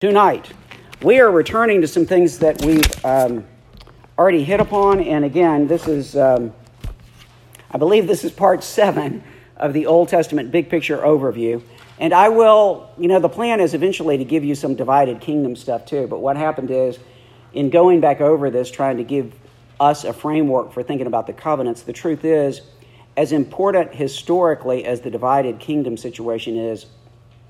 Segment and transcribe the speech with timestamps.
[0.00, 0.52] Tonight,
[1.02, 3.44] we are returning to some things that we've um,
[4.16, 6.54] already hit upon, and again, this is, um,
[7.72, 9.24] I believe this is part seven
[9.56, 11.60] of the Old Testament big picture overview.
[11.98, 15.56] And I will, you know, the plan is eventually to give you some divided kingdom
[15.56, 17.00] stuff too, but what happened is,
[17.52, 19.34] in going back over this, trying to give
[19.80, 22.60] us a framework for thinking about the covenants, the truth is,
[23.16, 26.86] as important historically as the divided kingdom situation is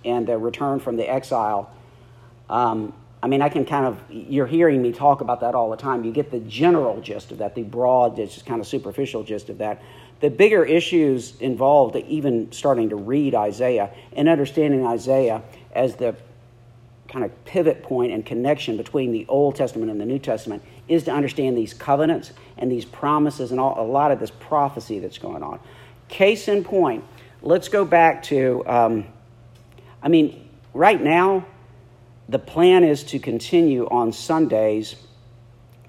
[0.03, 1.71] and the return from the exile
[2.49, 2.93] um,
[3.23, 6.05] I mean, I can kind of, you're hearing me talk about that all the time.
[6.05, 9.59] You get the general gist of that, the broad, just kind of superficial gist of
[9.59, 9.83] that.
[10.21, 16.17] The bigger issues involved, even starting to read Isaiah and understanding Isaiah as the
[17.09, 21.05] kind of pivot point and connection between the Old Testament and the New Testament, is
[21.05, 25.19] to understand these covenants and these promises and all, a lot of this prophecy that's
[25.19, 25.59] going on.
[26.09, 27.05] Case in point,
[27.43, 29.07] let's go back to, um,
[30.03, 31.47] I mean, right now,
[32.29, 34.97] the plan is to continue on Sundays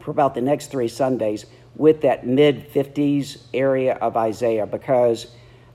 [0.01, 5.27] for about the next three Sundays with that mid 50s area of Isaiah because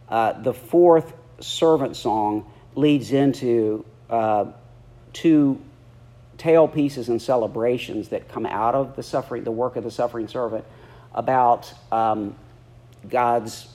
[0.09, 4.47] uh, the fourth servant song leads into uh,
[5.13, 5.61] two
[6.39, 10.29] tale pieces and celebrations that come out of the suffering, the work of the suffering
[10.29, 10.65] servant
[11.15, 12.35] about um,
[13.09, 13.69] God's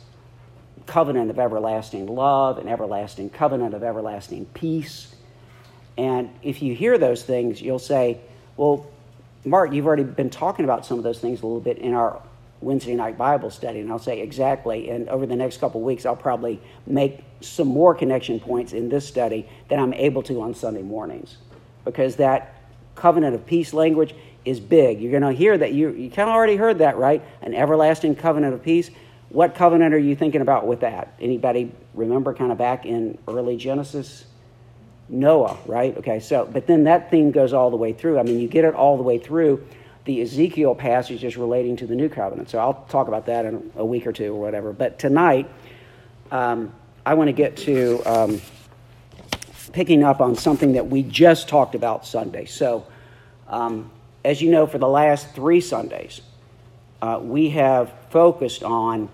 [0.86, 5.16] covenant of everlasting love and everlasting covenant of everlasting peace
[6.00, 8.20] and if you hear those things, you'll say,
[8.56, 8.88] well,
[9.44, 12.22] Mark, you've already been talking about some of those things a little bit in our
[12.62, 13.82] Wednesday night Bible study.
[13.82, 14.90] And I'll say, exactly.
[14.90, 18.88] And over the next couple of weeks, I'll probably make some more connection points in
[18.88, 21.36] this study than I'm able to on Sunday mornings.
[21.84, 22.62] Because that
[22.96, 25.02] covenant of peace language is big.
[25.02, 25.74] You're going to hear that.
[25.74, 27.22] You, you kind of already heard that, right?
[27.42, 28.90] An everlasting covenant of peace.
[29.28, 31.14] What covenant are you thinking about with that?
[31.20, 34.24] Anybody remember kind of back in early Genesis?
[35.10, 35.98] Noah, right?
[35.98, 38.20] Okay, so, but then that theme goes all the way through.
[38.20, 39.66] I mean, you get it all the way through
[40.06, 42.50] the Ezekiel passage is relating to the new covenant.
[42.50, 44.74] So I'll talk about that in a week or two or whatever.
[44.74, 45.48] But tonight,
[46.32, 46.74] um,
[47.06, 48.42] I want to get to um,
[49.72, 52.46] picking up on something that we just talked about Sunday.
[52.46, 52.88] So,
[53.48, 53.92] um,
[54.26, 56.22] as you know, for the last three Sundays,
[57.02, 59.10] uh, we have focused on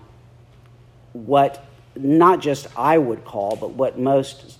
[1.12, 1.64] what
[1.94, 4.58] not just I would call, but what most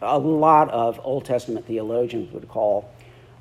[0.00, 2.90] a lot of Old Testament theologians would call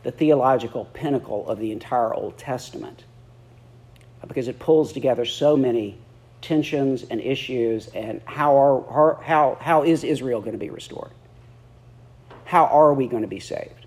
[0.04, 3.04] the theological pinnacle of the entire Old Testament
[4.28, 5.98] because it pulls together so many
[6.42, 11.12] tensions and issues and how, are, how, how is Israel going to be restored?
[12.46, 13.86] How are we going to be saved?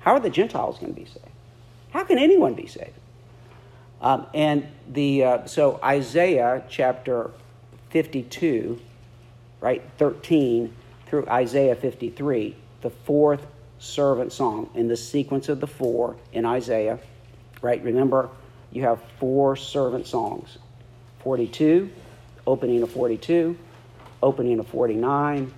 [0.00, 1.26] How are the Gentiles going to be saved?
[1.90, 2.92] How can anyone be saved?
[4.00, 7.30] Um, and the uh, so Isaiah chapter
[7.90, 8.80] 52,
[9.60, 10.74] right, 13
[11.12, 13.46] through Isaiah 53, the fourth
[13.78, 16.98] servant song in the sequence of the four in Isaiah.
[17.60, 17.84] Right?
[17.84, 18.30] Remember,
[18.70, 20.56] you have four servant songs
[21.22, 21.90] 42,
[22.46, 23.58] opening of 42,
[24.22, 25.52] opening of 49,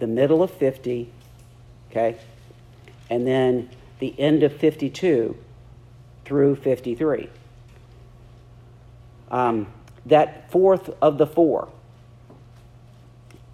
[0.00, 1.08] the middle of 50,
[1.88, 2.16] okay,
[3.08, 3.70] and then
[4.00, 5.36] the end of 52
[6.24, 7.30] through 53.
[9.30, 9.68] Um,
[10.06, 11.68] that fourth of the four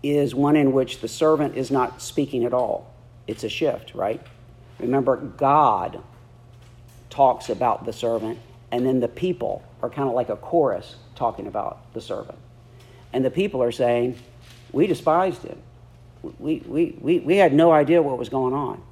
[0.03, 2.94] is one in which the servant is not speaking at all.
[3.26, 4.25] It's a shift, right?
[4.78, 6.03] Remember, God
[7.10, 8.38] talks about the servant,
[8.70, 12.38] and then the people are kind of like a chorus talking about the servant.
[13.12, 14.16] And the people are saying,
[14.72, 15.60] We despised him.
[16.38, 18.82] We, we, we, we had no idea what was going on.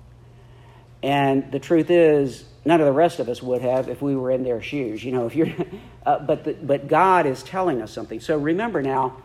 [1.03, 4.31] And the truth is, none of the rest of us would have if we were
[4.31, 5.05] in their shoes.
[5.05, 5.53] You know, if you're,
[6.06, 8.21] uh, but, the, but God is telling us something.
[8.21, 9.22] So remember now,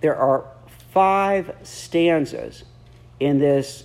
[0.00, 0.44] there are
[0.96, 2.64] five stanzas
[3.20, 3.84] in this.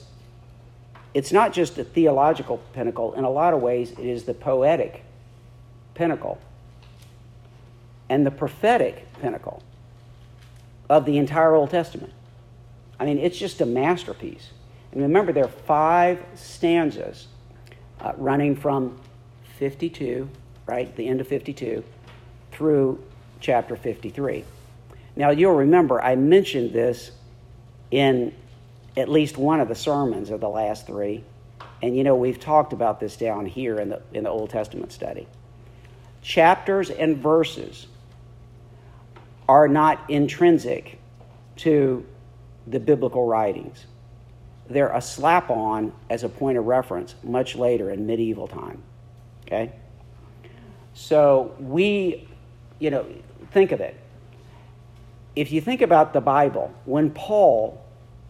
[1.14, 5.04] It's not just a theological pinnacle, in a lot of ways, it is the poetic
[5.94, 6.40] pinnacle
[8.08, 9.62] and the prophetic pinnacle
[10.90, 12.14] of the entire Old Testament.
[12.98, 14.52] I mean, it's just a masterpiece.
[14.94, 17.28] And remember, there are five stanzas
[18.00, 18.98] uh, running from
[19.60, 20.30] 52,
[20.66, 21.84] right, the end of 52,
[22.54, 23.04] through
[23.42, 24.46] chapter 53.
[25.22, 27.12] Now, you'll remember I mentioned this
[27.92, 28.34] in
[28.98, 31.24] at least one of the sermons of the last three.
[31.84, 34.92] And you know, we've talked about this down here in the, in the Old Testament
[34.92, 35.28] study.
[36.24, 37.86] Chapters and verses
[39.48, 41.00] are not intrinsic
[41.58, 42.04] to
[42.66, 43.86] the biblical writings.
[44.72, 48.82] They're a slap on as a point of reference much later in medieval time.
[49.46, 49.72] Okay?
[50.96, 52.28] So we,
[52.80, 53.06] you know,
[53.52, 54.01] think of it
[55.36, 57.82] if you think about the Bible, when Paul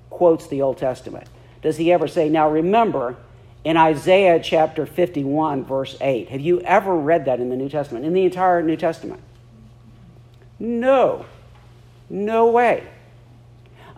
[0.10, 1.28] quotes the Old Testament,
[1.62, 3.16] does he ever say, now remember,
[3.64, 6.30] in Isaiah chapter 51, verse 8.
[6.30, 9.22] Have you ever read that in the New Testament, in the entire New Testament?
[10.60, 11.26] No.
[12.10, 12.88] No way.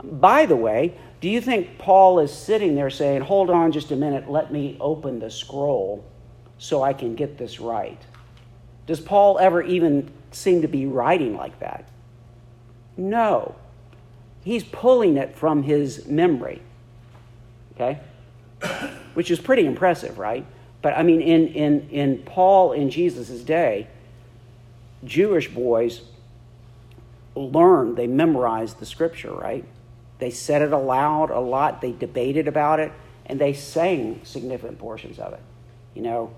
[0.04, 3.96] By the way, do you think Paul is sitting there saying, Hold on just a
[3.96, 6.04] minute, let me open the scroll
[6.58, 8.02] so I can get this right?
[8.86, 11.88] Does Paul ever even seem to be writing like that?
[12.98, 13.56] No.
[14.44, 16.62] He's pulling it from his memory.
[17.76, 18.00] Okay?
[19.14, 20.46] Which is pretty impressive, right?
[20.82, 23.88] But I mean, in, in, in Paul in Jesus' day,
[25.04, 26.02] Jewish boys
[27.36, 29.66] learned, they memorized the scripture, right?
[30.20, 32.92] They said it aloud a lot, they debated about it,
[33.26, 35.42] and they sang significant portions of it.
[35.96, 36.34] You know,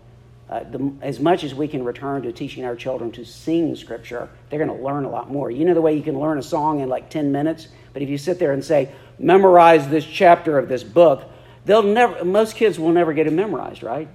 [0.49, 4.29] uh, the, as much as we can return to teaching our children to sing scripture,
[4.49, 5.49] they're going to learn a lot more.
[5.49, 7.69] You know the way you can learn a song in like 10 minutes?
[7.93, 11.23] But if you sit there and say, memorize this chapter of this book,
[11.65, 14.07] they'll never, most kids will never get it memorized, right?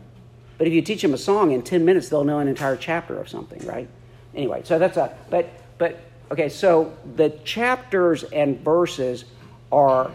[0.57, 3.19] But if you teach them a song in 10 minutes, they'll know an entire chapter
[3.19, 3.89] of something, right?
[4.35, 5.99] Anyway, so that's a, but, but,
[6.31, 9.25] okay, so the chapters and verses
[9.73, 10.13] are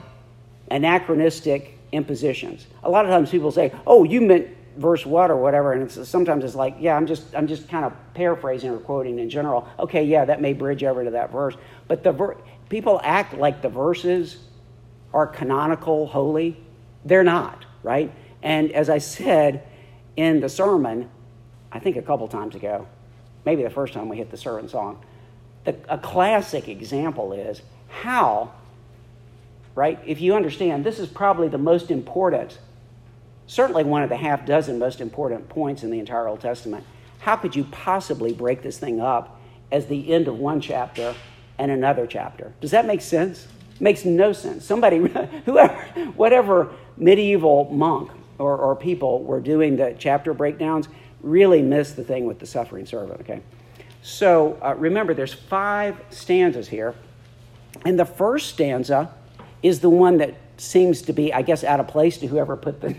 [0.71, 2.67] anachronistic impositions.
[2.83, 6.07] A lot of times people say, oh, you meant verse what or whatever and it's,
[6.07, 9.67] sometimes it's like yeah i'm just i'm just kind of paraphrasing or quoting in general.
[9.79, 11.55] Okay yeah that may bridge over to that verse.
[11.87, 12.37] But the ver-
[12.69, 14.37] people act like the verses
[15.13, 16.57] are canonical holy.
[17.05, 18.11] They're not right?
[18.41, 19.67] And as i said
[20.15, 21.09] in the sermon
[21.71, 22.87] i think a couple times ago
[23.45, 25.03] maybe the first time we hit the servant song
[25.65, 28.51] the, a classic example is how
[29.73, 32.57] right if you understand this is probably the most important
[33.47, 36.83] certainly one of the half dozen most important points in the entire Old Testament.
[37.19, 39.39] How could you possibly break this thing up
[39.71, 41.15] as the end of one chapter
[41.57, 42.53] and another chapter?
[42.61, 43.47] Does that make sense?
[43.79, 44.65] makes no sense.
[44.65, 44.97] Somebody,
[45.45, 45.75] whoever,
[46.15, 50.87] whatever medieval monk or, or people were doing the chapter breakdowns
[51.21, 53.41] really missed the thing with the suffering servant, okay?
[54.01, 56.95] So uh, remember, there's five stanzas here.
[57.85, 59.13] And the first stanza
[59.63, 62.81] is the one that seems to be, I guess, out of place to whoever put
[62.81, 62.95] the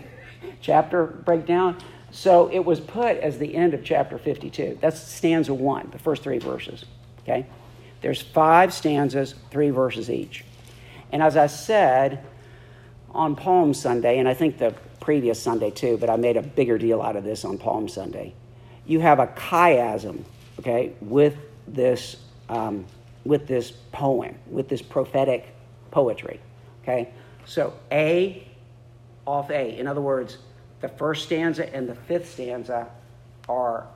[0.61, 1.77] chapter breakdown.
[2.11, 4.79] So it was put as the end of chapter 52.
[4.81, 6.85] That's stanza one, the first three verses.
[7.23, 7.45] Okay?
[8.01, 10.45] There's five stanzas, three verses each.
[11.11, 12.23] And as I said
[13.11, 16.77] on Palm Sunday, and I think the previous Sunday too, but I made a bigger
[16.77, 18.33] deal out of this on Palm Sunday,
[18.85, 20.23] you have a chiasm,
[20.59, 21.35] okay, with
[21.67, 22.17] this,
[22.49, 22.85] um,
[23.25, 25.53] with this poem, with this prophetic
[25.91, 26.39] poetry.
[26.83, 27.09] Okay?
[27.45, 28.47] So A
[29.25, 29.77] off A.
[29.77, 30.37] In other words,
[30.81, 32.87] the first stanza and the fifth stanza
[33.49, 33.87] are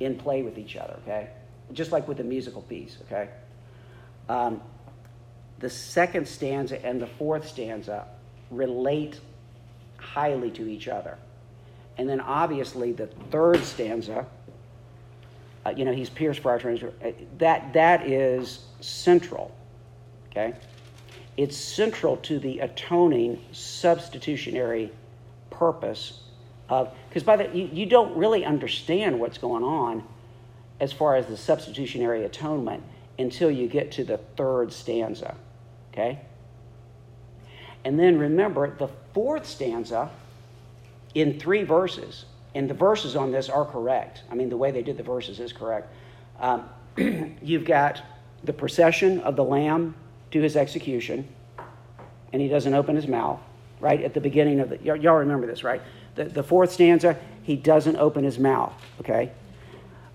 [0.00, 1.28] in play with each other, okay?
[1.72, 3.28] Just like with a musical piece, okay?
[4.28, 4.60] Um,
[5.58, 8.06] the second stanza and the fourth stanza
[8.50, 9.20] relate
[9.96, 11.18] highly to each other.
[11.98, 14.24] And then obviously the third stanza,
[15.66, 16.96] uh, you know, he's pierced for our transgression.
[17.04, 19.54] Uh, that, that is central,
[20.30, 20.54] okay?
[21.36, 24.92] It's central to the atoning substitutionary
[25.58, 26.20] purpose
[26.68, 30.04] of because by the you, you don't really understand what's going on
[30.80, 32.82] as far as the substitutionary atonement
[33.18, 35.34] until you get to the third stanza.
[35.92, 36.20] Okay?
[37.84, 40.10] And then remember the fourth stanza
[41.14, 44.22] in three verses, and the verses on this are correct.
[44.30, 45.92] I mean, the way they did the verses is correct.
[46.38, 46.68] Um,
[47.42, 48.02] you've got
[48.44, 49.94] the procession of the Lamb
[50.30, 51.26] to his execution,
[52.32, 53.40] and he doesn't open his mouth
[53.80, 55.82] right at the beginning of the y'all remember this right?
[56.14, 59.32] The, the fourth stanza he doesn't open his mouth okay?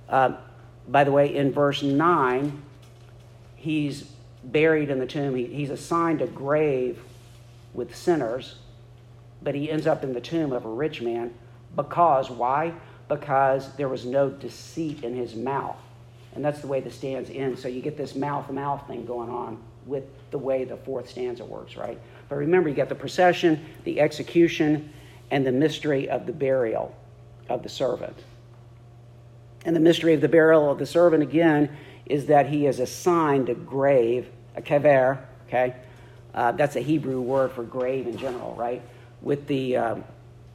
[0.10, 0.34] Uh,
[0.88, 2.62] by the way in verse 9
[3.56, 4.04] he's
[4.44, 5.36] buried in the tomb.
[5.36, 7.02] He, he's assigned a grave
[7.74, 8.56] with sinners
[9.44, 11.34] but he ends up in the tomb of a rich man.
[11.76, 12.74] Because why?
[13.10, 15.76] Because there was no deceit in his mouth.
[16.36, 17.62] And that's the way the stanza ends.
[17.62, 21.44] So you get this mouth mouth thing going on with the way the fourth stanza
[21.44, 22.00] works right
[22.34, 24.92] but remember, you got the procession, the execution,
[25.30, 26.96] and the mystery of the burial
[27.48, 28.18] of the servant.
[29.66, 33.50] And the mystery of the burial of the servant, again, is that he is assigned
[33.50, 35.76] a grave, a kever, okay?
[36.34, 38.82] Uh, that's a Hebrew word for grave in general, right?
[39.22, 39.96] With the, uh,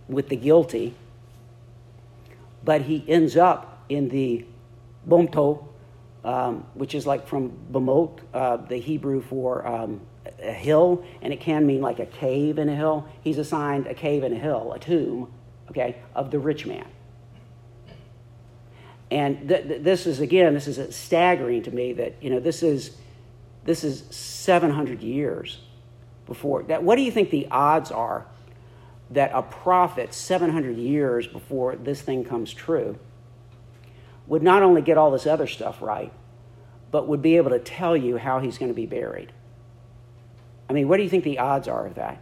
[0.08, 0.96] with the guilty.
[2.64, 4.44] But he ends up in the
[5.06, 5.64] bomto,
[6.24, 10.00] um, which is like from bamot, uh, the Hebrew for um,
[10.42, 13.08] a hill, and it can mean like a cave in a hill.
[13.22, 15.32] He's assigned a cave in a hill, a tomb,
[15.70, 16.86] okay, of the rich man.
[19.10, 22.62] And th- th- this is again, this is staggering to me that you know this
[22.62, 22.96] is
[23.64, 25.60] this is 700 years
[26.26, 26.82] before that.
[26.82, 28.26] What do you think the odds are
[29.10, 32.98] that a prophet 700 years before this thing comes true
[34.26, 36.12] would not only get all this other stuff right,
[36.90, 39.32] but would be able to tell you how he's going to be buried.
[40.68, 42.20] I mean, what do you think the odds are of that?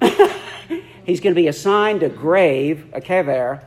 [1.04, 3.62] he's going to be assigned a grave, a kever,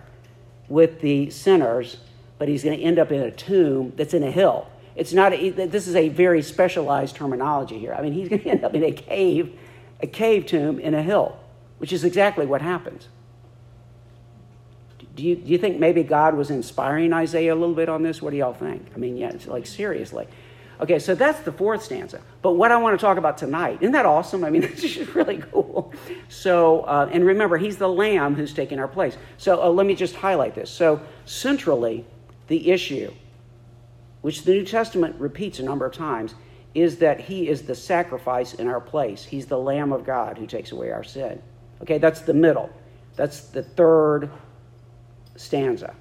[0.70, 1.98] with the sinners,
[2.38, 4.68] but he's going to end up in a tomb that's in a hill.
[4.96, 5.34] It's not.
[5.34, 7.94] A, this is a very specialized terminology here.
[7.94, 9.58] I mean, he's going to end up in a cave,
[10.02, 11.38] a cave tomb in a hill,
[11.78, 13.08] which is exactly what happens.
[15.16, 18.22] Do you, do you think maybe God was inspiring Isaiah a little bit on this?
[18.22, 18.88] What do y'all think?
[18.96, 20.28] I mean, yeah, it's like seriously.
[20.82, 22.20] Okay, so that's the fourth stanza.
[22.42, 24.44] But what I want to talk about tonight, isn't that awesome?
[24.44, 25.94] I mean, it's just really cool.
[26.28, 29.16] So, uh, and remember, he's the lamb who's taking our place.
[29.38, 30.72] So uh, let me just highlight this.
[30.72, 32.06] So, centrally,
[32.48, 33.14] the issue,
[34.22, 36.34] which the New Testament repeats a number of times,
[36.74, 39.24] is that he is the sacrifice in our place.
[39.24, 41.42] He's the Lamb of God who takes away our sin.
[41.82, 42.70] Okay, that's the middle.
[43.16, 44.32] That's the third
[45.36, 45.94] stanza.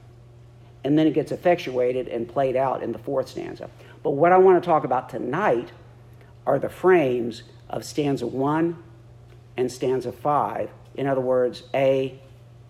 [0.84, 3.68] And then it gets effectuated and played out in the fourth stanza.
[4.02, 5.72] But what I want to talk about tonight
[6.46, 8.76] are the frames of stanza one
[9.56, 10.70] and stanza five.
[10.94, 12.18] In other words, A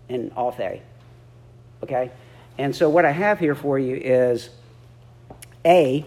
[0.08, 0.82] and off A.
[1.82, 2.10] Okay?
[2.58, 4.50] And so what I have here for you is
[5.64, 6.04] A,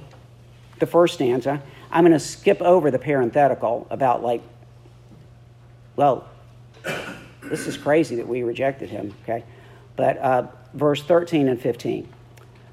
[0.80, 1.62] the first stanza.
[1.92, 4.42] I'm going to skip over the parenthetical about, like,
[5.96, 6.27] well,
[7.44, 9.44] this is crazy that we rejected him, okay?
[9.96, 12.10] But uh, verse 13 and 15.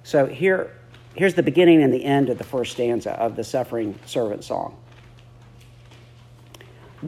[0.05, 0.75] So here,
[1.15, 4.77] here's the beginning and the end of the first stanza of the suffering servant song.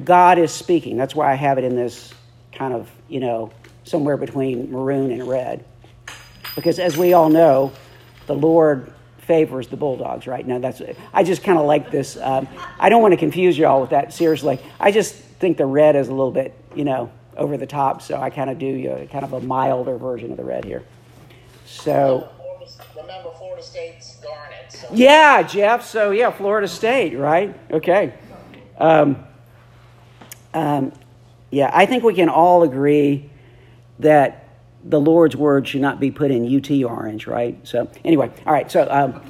[0.04, 0.97] God is speaking.
[0.97, 2.14] That's why I have it in this
[2.52, 3.52] kind of, you know,
[3.85, 5.64] somewhere between maroon and red.
[6.54, 7.73] Because as we all know,
[8.26, 10.47] the Lord favors the Bulldogs, right?
[10.47, 10.82] Now, that's,
[11.12, 12.16] I just kind of like this.
[12.16, 14.59] Um, I don't want to confuse you all with that, seriously.
[14.80, 18.21] I just think the red is a little bit, you know, over the top, so
[18.21, 20.82] I kind of do uh, kind of a milder version of the red here.
[21.66, 22.28] So.
[22.97, 23.30] Remember,
[23.62, 24.73] Florida State's Garnet.
[24.73, 24.88] So.
[24.92, 25.85] Yeah, Jeff.
[25.85, 27.54] So, yeah, Florida State, right?
[27.71, 28.14] Okay.
[28.78, 29.25] Um,
[30.54, 30.92] um,
[31.50, 33.31] yeah, I think we can all agree
[34.00, 34.49] that
[34.85, 37.57] the Lord's word should not be put in UT orange, right?
[37.66, 38.71] So, anyway, all right.
[38.71, 39.21] So, um,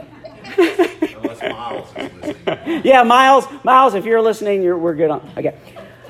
[1.43, 1.89] Miles
[2.85, 5.33] yeah, Miles, Miles, if you're listening, you're, we're good on.
[5.37, 5.57] Okay,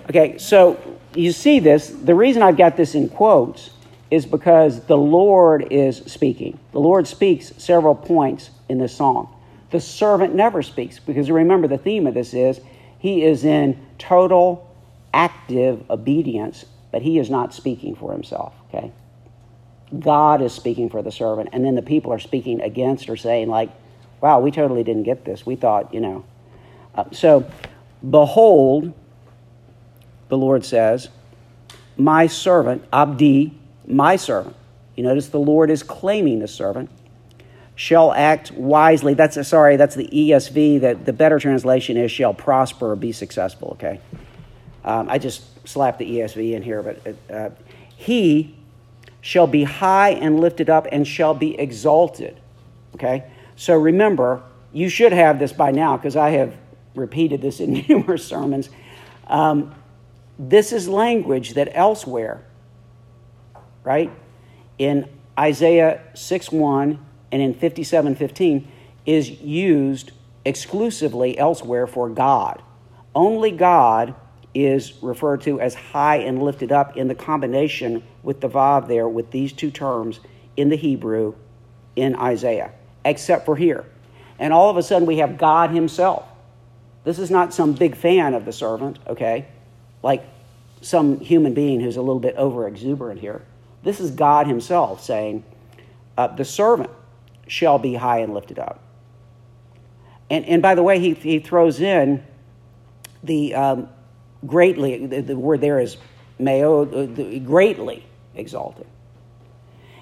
[0.08, 0.38] okay.
[0.38, 1.88] So you see this.
[1.88, 3.70] The reason I've got this in quotes
[4.12, 6.60] is because the Lord is speaking.
[6.72, 9.34] The Lord speaks several points in this song.
[9.70, 12.60] The servant never speaks because remember the theme of this is
[12.98, 14.70] he is in total
[15.14, 18.52] active obedience, but he is not speaking for himself.
[18.68, 18.92] Okay.
[19.98, 23.48] God is speaking for the servant, and then the people are speaking against or saying,
[23.48, 23.70] like,
[24.20, 25.46] wow, we totally didn't get this.
[25.46, 26.24] We thought, you know.
[26.94, 27.50] Uh, so,
[28.08, 28.92] behold,
[30.28, 31.08] the Lord says,
[31.96, 34.56] my servant, Abdi, my servant.
[34.96, 36.90] You notice the Lord is claiming the servant
[37.74, 39.14] shall act wisely.
[39.14, 40.80] That's sorry, that's the ESV.
[40.80, 43.70] That the better translation is shall prosper or be successful.
[43.72, 44.00] Okay,
[44.84, 47.50] um, I just slapped the ESV in here, but uh,
[47.96, 48.56] he
[49.20, 52.38] shall be high and lifted up and shall be exalted.
[52.94, 53.24] Okay,
[53.56, 56.54] so remember, you should have this by now because I have
[56.94, 58.68] repeated this in numerous sermons.
[59.26, 59.74] Um,
[60.38, 62.44] this is language that elsewhere,
[63.84, 64.10] right,
[64.78, 65.08] in
[65.38, 66.98] Isaiah 6 1
[67.30, 68.72] and in 57 15,
[69.06, 70.12] is used
[70.44, 72.62] exclusively elsewhere for God.
[73.14, 74.14] Only God
[74.54, 79.08] is referred to as high and lifted up in the combination with the Vav there
[79.08, 80.20] with these two terms
[80.56, 81.34] in the Hebrew
[81.96, 82.72] in Isaiah,
[83.04, 83.84] except for here.
[84.38, 86.26] And all of a sudden we have God Himself.
[87.04, 89.46] This is not some big fan of the servant, okay?
[90.02, 90.24] Like
[90.80, 93.42] some human being who's a little bit over exuberant here.
[93.82, 95.44] This is God Himself saying,
[96.16, 96.90] uh, The servant
[97.46, 98.80] shall be high and lifted up.
[100.30, 102.24] And, and by the way, he, he throws in
[103.22, 103.88] the um,
[104.46, 105.96] greatly, the, the, word there is
[106.38, 108.86] meo, the, greatly exalted.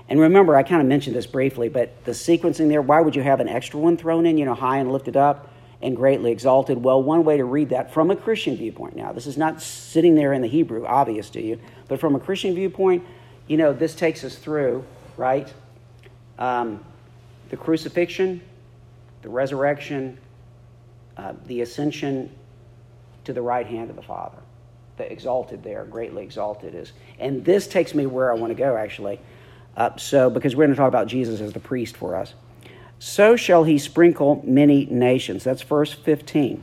[0.09, 3.23] And remember, I kind of mentioned this briefly, but the sequencing there, why would you
[3.23, 5.49] have an extra one thrown in, you know, high and lifted up?
[5.83, 6.83] and greatly exalted.
[6.83, 10.15] Well, one way to read that from a Christian viewpoint now, this is not sitting
[10.15, 11.59] there in the Hebrew, obvious to you,
[11.89, 13.05] but from a Christian viewpoint,
[13.51, 14.85] you know, this takes us through,
[15.17, 15.53] right?
[16.39, 16.85] Um,
[17.49, 18.41] the crucifixion,
[19.23, 20.19] the resurrection,
[21.17, 22.31] uh, the ascension
[23.25, 24.39] to the right hand of the Father.
[24.99, 26.93] The exalted there, greatly exalted is.
[27.19, 29.19] And this takes me where I want to go, actually.
[29.77, 32.35] Uh, so, because we're going to talk about Jesus as the priest for us
[33.01, 35.43] so shall he sprinkle many nations.
[35.43, 36.63] That's verse 15.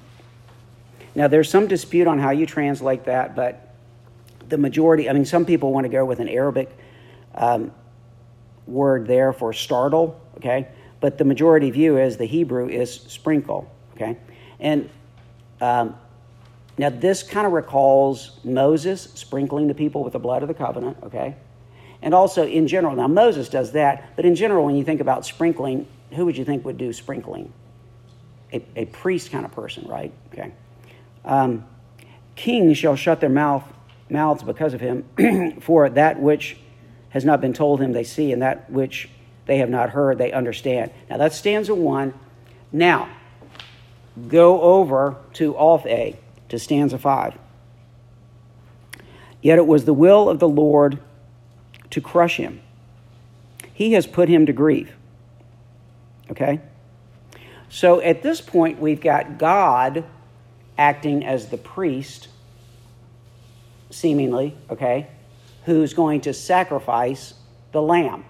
[1.16, 3.67] Now, there's some dispute on how you translate that, but
[4.50, 6.76] the majority, I mean, some people want to go with an Arabic
[7.36, 7.72] um,
[8.66, 10.68] word there for startle, okay?
[11.00, 14.18] But the majority view is the Hebrew is sprinkle, okay?
[14.60, 14.90] And
[15.62, 15.96] um,
[16.78, 20.98] now this kind of recalls Moses sprinkling the people with the blood of the covenant,
[21.04, 21.36] okay?
[22.02, 25.26] And also in general, now Moses does that, but in general, when you think about
[25.26, 27.52] sprinkling, who would you think would do sprinkling?
[28.54, 30.14] A, a priest kind of person, right?
[30.32, 30.54] Okay.
[31.26, 31.66] Um,
[32.36, 33.64] Kings shall shut their mouth,
[34.10, 36.58] mouths because of him, for that which
[37.10, 39.10] has not been told him they see, and that which
[39.46, 40.92] they have not heard they understand.
[41.10, 42.14] Now that's stanza one.
[42.72, 43.10] Now,
[44.28, 46.18] go over to off A,
[46.50, 47.38] to stanza five.
[49.42, 51.00] Yet it was the will of the Lord
[51.92, 52.62] to crush him.
[53.74, 54.94] He has put him to grief.
[56.32, 56.60] Okay?
[57.70, 60.04] So at this point, we've got God
[60.78, 62.28] acting as the priest,
[63.98, 65.08] seemingly, okay,
[65.66, 67.34] who's going to sacrifice
[67.72, 68.24] the lamb.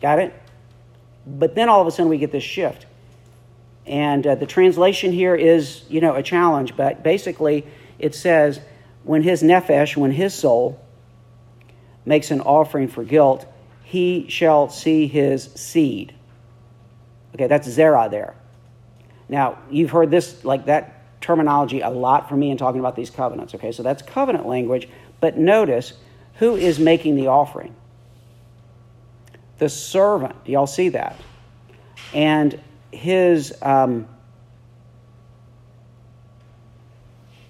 [0.00, 0.34] Got it?
[1.26, 2.86] But then all of a sudden we get this shift.
[3.86, 7.66] And uh, the translation here is, you know, a challenge, but basically
[7.98, 8.60] it says,
[9.02, 10.80] when his nephesh, when his soul
[12.06, 13.46] makes an offering for guilt,
[13.82, 16.14] he shall see his seed.
[17.34, 18.34] Okay, that's Zerah there.
[19.28, 20.93] Now, you've heard this, like that
[21.24, 23.54] terminology, a lot for me in talking about these covenants.
[23.54, 24.88] Okay, so that's covenant language,
[25.20, 25.94] but notice
[26.34, 27.74] who is making the offering?
[29.58, 30.44] The servant.
[30.44, 31.16] Do y'all see that?
[32.12, 32.60] And
[32.92, 34.06] his, um,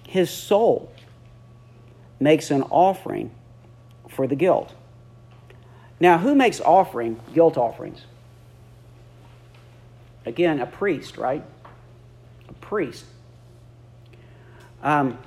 [0.07, 0.89] his soul
[2.19, 3.29] makes an offering
[4.07, 4.73] for the guilt.
[5.99, 8.05] Now, who makes offering, guilt offerings?
[10.25, 11.43] Again, a priest, right?
[12.47, 13.05] A priest.
[14.85, 15.17] Um,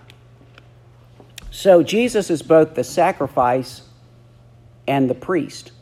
[1.51, 3.83] so Jesus is both the sacrifice
[4.87, 5.73] and the priest.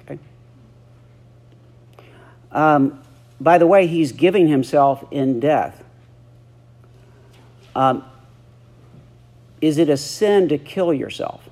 [0.00, 0.18] Okay.
[2.50, 3.00] Um,
[3.40, 5.84] by the way, he's giving himself in death.
[7.76, 8.04] Um,
[9.60, 11.48] is it a sin to kill yourself?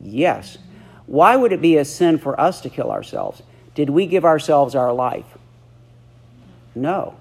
[0.00, 0.58] Yes.
[1.06, 3.40] Why would it be a sin for us to kill ourselves?
[3.76, 5.38] Did we give ourselves our life?
[6.74, 7.19] No.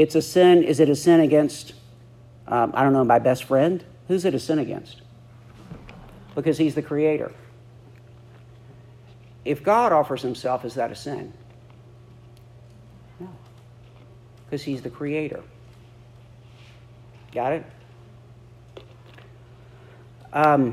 [0.00, 0.62] It's a sin.
[0.62, 1.74] Is it a sin against,
[2.48, 3.84] um, I don't know, my best friend?
[4.08, 5.02] Who's it a sin against?
[6.34, 7.30] Because he's the creator.
[9.44, 11.34] If God offers himself, is that a sin?
[13.18, 13.28] No.
[14.46, 15.42] Because he's the creator.
[17.32, 17.66] Got it?
[20.32, 20.72] Um,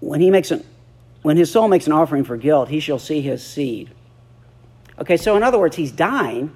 [0.00, 0.64] when he makes an,
[1.22, 3.92] when his soul makes an offering for guilt, he shall see his seed.
[4.98, 6.50] Okay, so in other words, he's dying,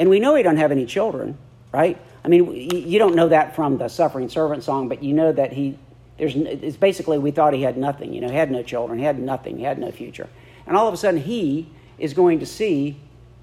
[0.00, 1.36] and we know he don't have any children,
[1.72, 2.00] right?
[2.24, 5.52] I mean, you don't know that from the suffering servant song, but you know that
[5.52, 5.78] he
[6.16, 9.04] there's it's basically we thought he had nothing, you know, he had no children, he
[9.04, 10.28] had nothing, he had no future,
[10.66, 12.98] and all of a sudden he is going to see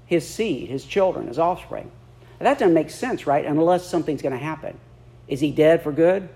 [0.06, 1.92] his seed, his children, his offspring.
[2.40, 3.44] Now, that doesn't make sense, right?
[3.44, 4.78] Unless something's going to happen.
[5.28, 6.28] Is he dead for good?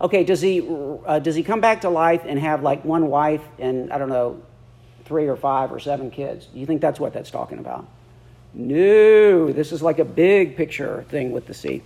[0.00, 0.66] Okay, does he,
[1.06, 4.08] uh, does he come back to life and have like one wife and, I don't
[4.08, 4.42] know,
[5.04, 6.46] three or five or seven kids?
[6.46, 7.86] Do you think that's what that's talking about?
[8.54, 11.82] No, this is like a big picture thing with the sea.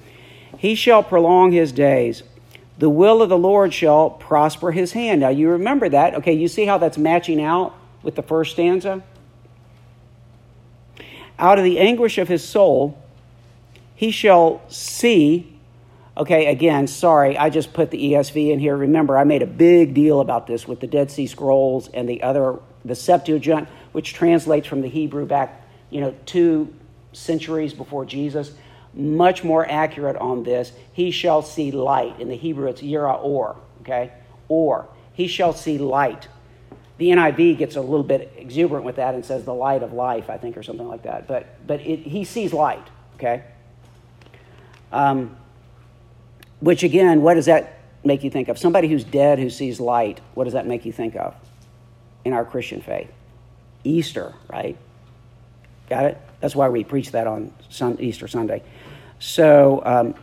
[0.59, 2.23] He shall prolong his days.
[2.79, 5.21] The will of the Lord shall prosper his hand.
[5.21, 6.15] Now, you remember that.
[6.17, 9.03] Okay, you see how that's matching out with the first stanza?
[11.39, 13.03] Out of the anguish of his soul,
[13.95, 15.59] he shall see
[16.19, 18.77] Okay, again, sorry, I just put the ESV in here.
[18.77, 22.25] Remember, I made a big deal about this with the Dead Sea Scrolls and the
[22.25, 26.73] other, the Septuagint, which translates from the Hebrew back, you know, two
[27.13, 28.53] centuries before Jesus.
[28.95, 30.73] Much more accurate on this.
[30.93, 32.19] He shall see light.
[32.21, 34.13] In the Hebrew, it's yira or, okay?
[34.49, 34.89] Or.
[35.13, 36.29] He shall see light.
[36.99, 40.29] The NIV gets a little bit exuberant with that and says the light of life,
[40.29, 41.29] I think, or something like that.
[41.29, 43.45] But, but it, he sees light, okay?
[44.91, 45.37] Um,
[46.61, 48.59] which, again, what does that make you think of?
[48.59, 51.35] Somebody who's dead who sees light, what does that make you think of
[52.25, 53.13] in our Christian faith?
[53.85, 54.77] Easter, right?
[55.89, 56.21] Got it?
[56.41, 57.53] That's why we preach that on
[57.99, 58.63] Easter Sunday.
[59.19, 60.15] So, um,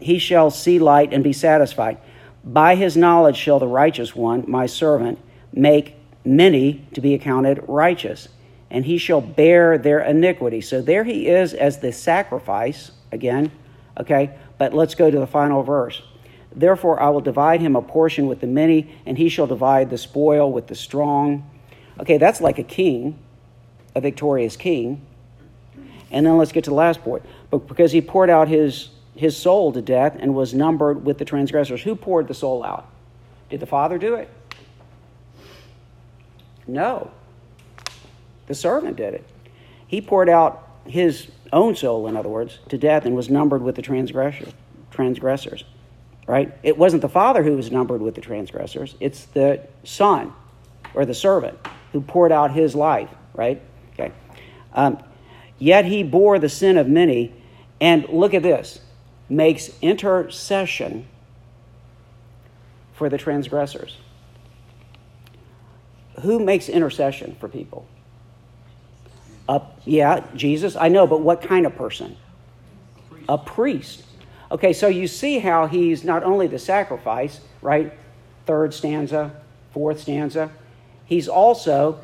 [0.00, 1.98] he shall see light and be satisfied.
[2.42, 5.18] By his knowledge shall the righteous one, my servant,
[5.52, 8.28] make many to be accounted righteous,
[8.70, 10.60] and he shall bear their iniquity.
[10.60, 13.52] So there he is as the sacrifice, again,
[13.98, 14.38] okay?
[14.58, 16.00] But let's go to the final verse.
[16.54, 19.98] Therefore, I will divide him a portion with the many, and he shall divide the
[19.98, 21.48] spoil with the strong.
[21.98, 23.18] Okay, that's like a king,
[23.94, 25.04] a victorious king.
[26.10, 27.24] And then let's get to the last point.
[27.50, 31.24] But because he poured out his, his soul to death and was numbered with the
[31.24, 31.82] transgressors.
[31.82, 32.88] Who poured the soul out?
[33.48, 34.28] Did the Father do it?
[36.66, 37.10] No.
[38.46, 39.24] The servant did it.
[39.86, 43.74] He poured out his own soul, in other words, to death and was numbered with
[43.74, 44.52] the transgressors.
[44.90, 45.64] transgressors.
[46.26, 46.52] Right?
[46.62, 50.32] It wasn't the Father who was numbered with the transgressors, it's the Son
[50.94, 51.58] or the servant
[51.92, 53.60] who poured out his life, right?
[54.72, 55.02] Um,
[55.60, 57.32] Yet he bore the sin of many,
[57.80, 58.80] and look at this
[59.28, 61.06] makes intercession
[62.94, 63.98] for the transgressors.
[66.22, 67.86] Who makes intercession for people?
[69.48, 70.76] Uh, yeah, Jesus.
[70.76, 72.16] I know, but what kind of person?
[73.28, 74.02] A priest.
[74.50, 77.92] Okay, so you see how he's not only the sacrifice, right?
[78.46, 79.30] Third stanza,
[79.72, 80.50] fourth stanza.
[81.04, 82.00] He's also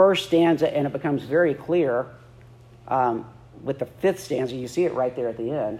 [0.00, 2.06] first stanza, and it becomes very clear
[2.88, 3.26] um,
[3.62, 4.56] with the fifth stanza.
[4.56, 5.78] You see it right there at the end,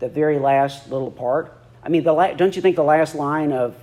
[0.00, 1.56] the very last little part.
[1.84, 3.76] I mean, the la- don't you think the last line of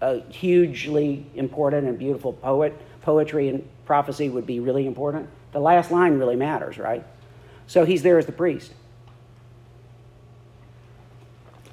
[0.00, 5.28] a hugely important and beautiful poet, poetry and prophecy would be really important?
[5.50, 7.04] The last line really matters, right?
[7.66, 8.72] So he's there as the priest.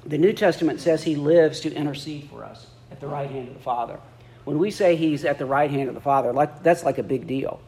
[0.04, 3.54] The New Testament says he lives to intercede for us at the right hand of
[3.54, 4.00] the Father.
[4.44, 7.26] When we say he's at the right hand of the Father, that's like a big
[7.26, 7.60] deal,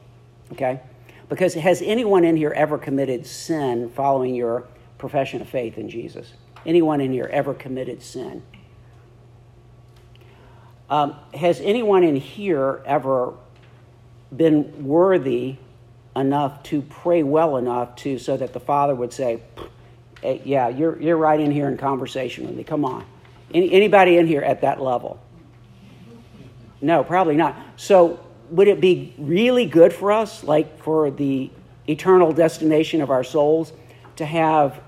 [0.52, 0.80] okay?
[1.28, 4.66] Because has anyone in here ever committed sin following your
[4.98, 6.34] profession of faith in Jesus?
[6.64, 8.42] Anyone in here ever committed sin?
[10.88, 13.34] Um, has anyone in here ever
[14.34, 15.56] been worthy
[16.14, 19.40] enough to pray well enough to so that the Father would say,
[20.22, 22.62] "Yeah, you're you're right in here in conversation with me.
[22.62, 23.04] Come on."
[23.52, 25.18] Any, anybody in here at that level?
[26.80, 27.56] No, probably not.
[27.76, 31.50] So would it be really good for us, like for the
[31.88, 33.72] eternal destination of our souls,
[34.16, 34.80] to have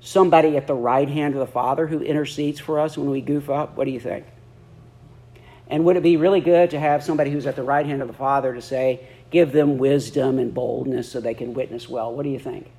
[0.00, 3.50] somebody at the right hand of the Father who intercedes for us when we goof
[3.50, 3.76] up?
[3.76, 4.26] What do you think?
[5.68, 8.08] And would it be really good to have somebody who's at the right hand of
[8.08, 12.12] the Father to say, give them wisdom and boldness so they can witness well?
[12.12, 12.70] What do you think?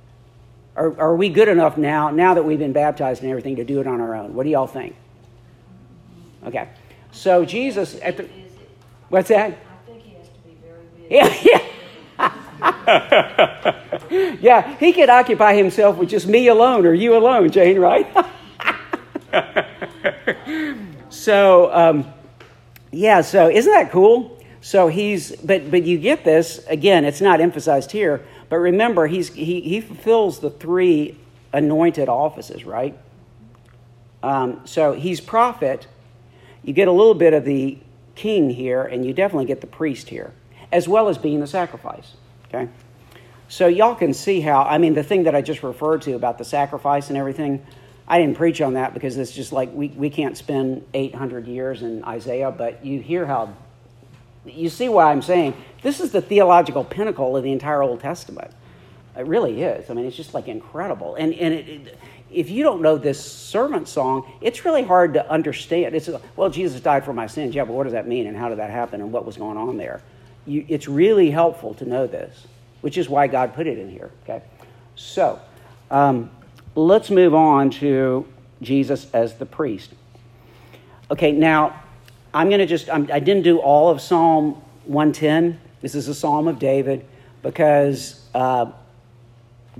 [0.76, 3.80] Are, are we good enough now, now that we've been baptized and everything, to do
[3.80, 4.34] it on our own?
[4.34, 4.96] What do y'all think?
[6.44, 6.68] Okay.
[7.12, 8.28] So Jesus at the.
[9.10, 9.58] What's that?
[11.10, 11.60] Yeah, yeah.
[14.40, 18.06] yeah, he could occupy himself with just me alone or you alone, Jane, right?
[21.08, 22.06] so, um,
[22.92, 24.38] yeah, so isn't that cool?
[24.60, 27.04] So he's, but but you get this again.
[27.04, 31.18] It's not emphasized here, but remember, he's he he fulfills the three
[31.52, 32.96] anointed offices, right?
[34.22, 35.88] Um, so he's prophet.
[36.62, 37.78] You get a little bit of the
[38.20, 40.32] king here, and you definitely get the priest here
[40.72, 42.14] as well as being the sacrifice.
[42.48, 42.68] Okay?
[43.48, 46.38] So y'all can see how, I mean, the thing that I just referred to about
[46.38, 47.66] the sacrifice and everything,
[48.06, 51.82] I didn't preach on that because it's just like we, we can't spend 800 years
[51.82, 53.54] in Isaiah, but you hear how,
[54.44, 58.52] you see why I'm saying this is the theological pinnacle of the entire Old Testament.
[59.16, 59.90] It really is.
[59.90, 61.16] I mean, it's just like incredible.
[61.16, 61.98] And, and it, it,
[62.32, 65.94] if you don't know this servant song, it's really hard to understand.
[65.94, 67.54] It's, well, Jesus died for my sins.
[67.54, 68.26] Yeah, but what does that mean?
[68.26, 69.00] And how did that happen?
[69.00, 70.02] And what was going on there?
[70.46, 72.46] you, it's really helpful to know this,
[72.80, 74.10] which is why God put it in here.
[74.24, 74.42] Okay,
[74.96, 75.40] so
[75.90, 76.30] um,
[76.74, 78.26] let's move on to
[78.62, 79.92] Jesus as the priest.
[81.10, 81.82] Okay, now
[82.32, 85.60] I'm going to just I'm, I did not do all of Psalm 110.
[85.82, 87.06] This is a Psalm of David
[87.42, 88.70] because uh,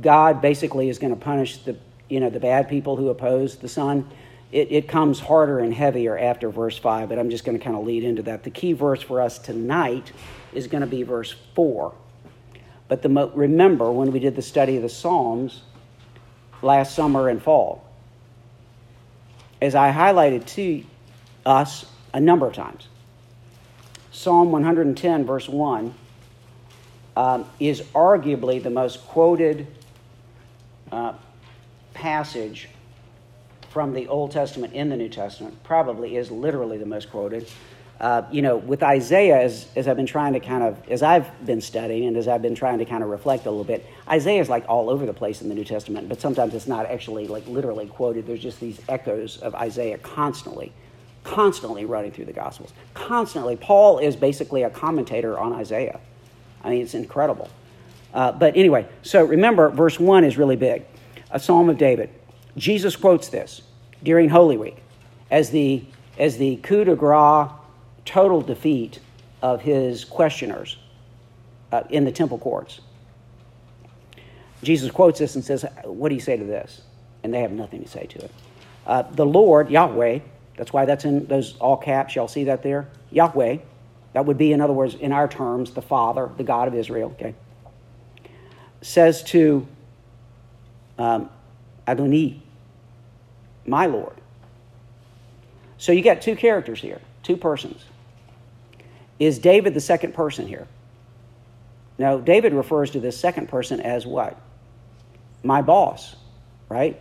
[0.00, 1.76] God basically is going to punish the
[2.10, 4.08] you know the bad people who oppose the Son.
[4.52, 7.76] It, it comes harder and heavier after verse 5, but I'm just going to kind
[7.76, 8.42] of lead into that.
[8.42, 10.10] The key verse for us tonight
[10.52, 11.94] is going to be verse 4.
[12.88, 15.62] But the, remember when we did the study of the Psalms
[16.62, 17.88] last summer and fall,
[19.62, 20.82] as I highlighted to
[21.46, 22.88] us a number of times,
[24.10, 25.94] Psalm 110, verse 1,
[27.16, 29.68] um, is arguably the most quoted
[30.90, 31.12] uh,
[32.00, 32.68] passage
[33.68, 37.46] from the Old Testament in the New Testament, probably is literally the most quoted.
[38.00, 41.44] Uh, you know, with Isaiah, as, as I've been trying to kind of, as I've
[41.44, 44.40] been studying and as I've been trying to kind of reflect a little bit, Isaiah
[44.40, 47.28] is like all over the place in the New Testament, but sometimes it's not actually
[47.28, 48.26] like literally quoted.
[48.26, 50.72] There's just these echoes of Isaiah constantly,
[51.22, 52.72] constantly running through the Gospels.
[52.94, 53.56] Constantly.
[53.56, 56.00] Paul is basically a commentator on Isaiah.
[56.64, 57.50] I mean, it's incredible.
[58.14, 60.84] Uh, but anyway, so remember, verse 1 is really big.
[61.30, 62.10] A psalm of David.
[62.56, 63.62] Jesus quotes this
[64.02, 64.76] during Holy Week
[65.30, 65.84] as the,
[66.18, 67.50] as the coup de grace
[68.04, 68.98] total defeat
[69.42, 70.76] of his questioners
[71.72, 72.80] uh, in the temple courts.
[74.62, 76.82] Jesus quotes this and says, What do you say to this?
[77.22, 78.30] And they have nothing to say to it.
[78.86, 80.20] Uh, the Lord, Yahweh,
[80.56, 82.16] that's why that's in those all caps.
[82.16, 82.88] Y'all see that there?
[83.10, 83.58] Yahweh.
[84.12, 87.14] That would be, in other words, in our terms, the Father, the God of Israel,
[87.18, 87.34] okay?
[88.82, 89.66] Says to
[91.00, 91.30] um,
[91.88, 92.40] Adoni,
[93.66, 94.14] my Lord.
[95.78, 97.84] So you got two characters here, two persons.
[99.18, 100.68] Is David the second person here?
[101.98, 104.38] No, David refers to this second person as what?
[105.42, 106.16] My boss,
[106.68, 107.00] right?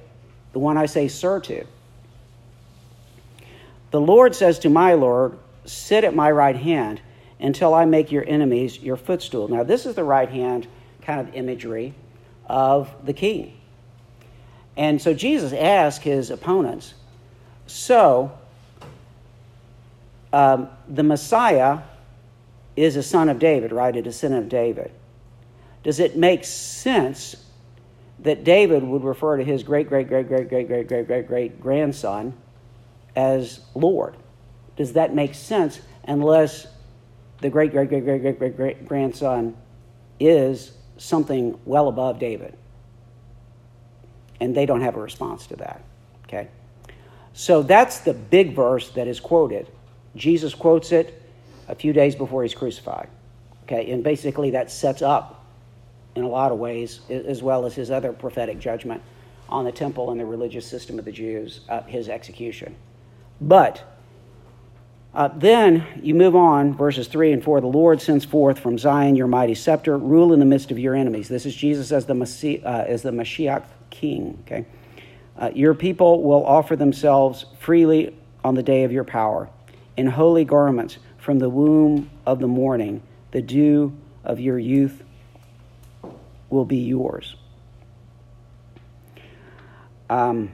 [0.54, 1.66] The one I say sir to.
[3.92, 7.02] The Lord says to my Lord, Sit at my right hand
[7.40, 9.50] until I make your enemies your footstool.
[9.50, 10.68] Now, this is the right hand
[11.02, 11.94] kind of imagery
[12.48, 13.59] of the king.
[14.78, 16.94] And so Jesus asked his opponents,
[17.68, 18.32] So,
[20.32, 21.80] um, the Messiah
[22.76, 23.96] is a son of David, right?
[23.96, 24.92] A descendant of David.
[25.84, 27.36] Does it make sense
[28.20, 31.62] that David would refer to his great, great, great, great, great, great, great, great, great
[31.62, 32.34] grandson
[33.16, 34.16] as Lord?
[34.76, 36.68] Does that make sense unless
[37.42, 39.56] the great, great, great, great, great, great, great grandson
[40.20, 42.58] is something well above David?
[44.40, 45.84] And they don't have a response to that.
[46.28, 46.48] Okay?
[47.34, 49.68] So that's the big verse that is quoted.
[50.16, 51.22] Jesus quotes it
[51.68, 53.10] a few days before he's crucified.
[53.64, 53.92] Okay?
[53.92, 55.46] And basically that sets up,
[56.16, 59.02] in a lot of ways, as well as his other prophetic judgment
[59.48, 62.76] on the temple and the religious system of the Jews, uh, his execution.
[63.40, 63.84] But
[65.14, 67.62] uh, then you move on, verses 3 and 4.
[67.62, 70.96] The Lord sends forth from Zion your mighty scepter, rule in the midst of your
[70.96, 71.28] enemies.
[71.28, 74.42] This is Jesus as the, Messiah, uh, as the Mashiach king.
[74.46, 74.66] Okay?
[75.38, 79.50] Uh, your people will offer themselves freely on the day of your power
[79.98, 83.02] in holy garments from the womb of the morning.
[83.32, 85.04] The dew of your youth
[86.50, 87.36] will be yours.
[90.10, 90.52] Um,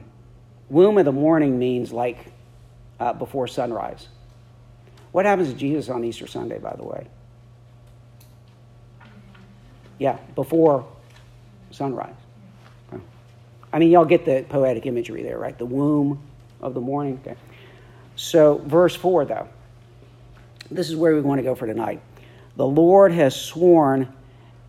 [0.68, 2.18] womb of the morning means like
[3.00, 4.08] uh, before sunrise.
[5.12, 7.06] What happens to Jesus on Easter Sunday, by the way?
[9.98, 10.86] Yeah, before
[11.70, 12.14] sunrise.
[13.76, 15.56] I mean, y'all get the poetic imagery there, right?
[15.58, 16.18] The womb
[16.62, 17.20] of the morning.
[17.22, 17.36] Okay.
[18.14, 19.48] So, verse 4, though,
[20.70, 22.00] this is where we want to go for tonight.
[22.56, 24.10] The Lord has sworn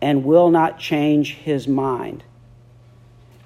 [0.02, 2.22] and will not change his mind.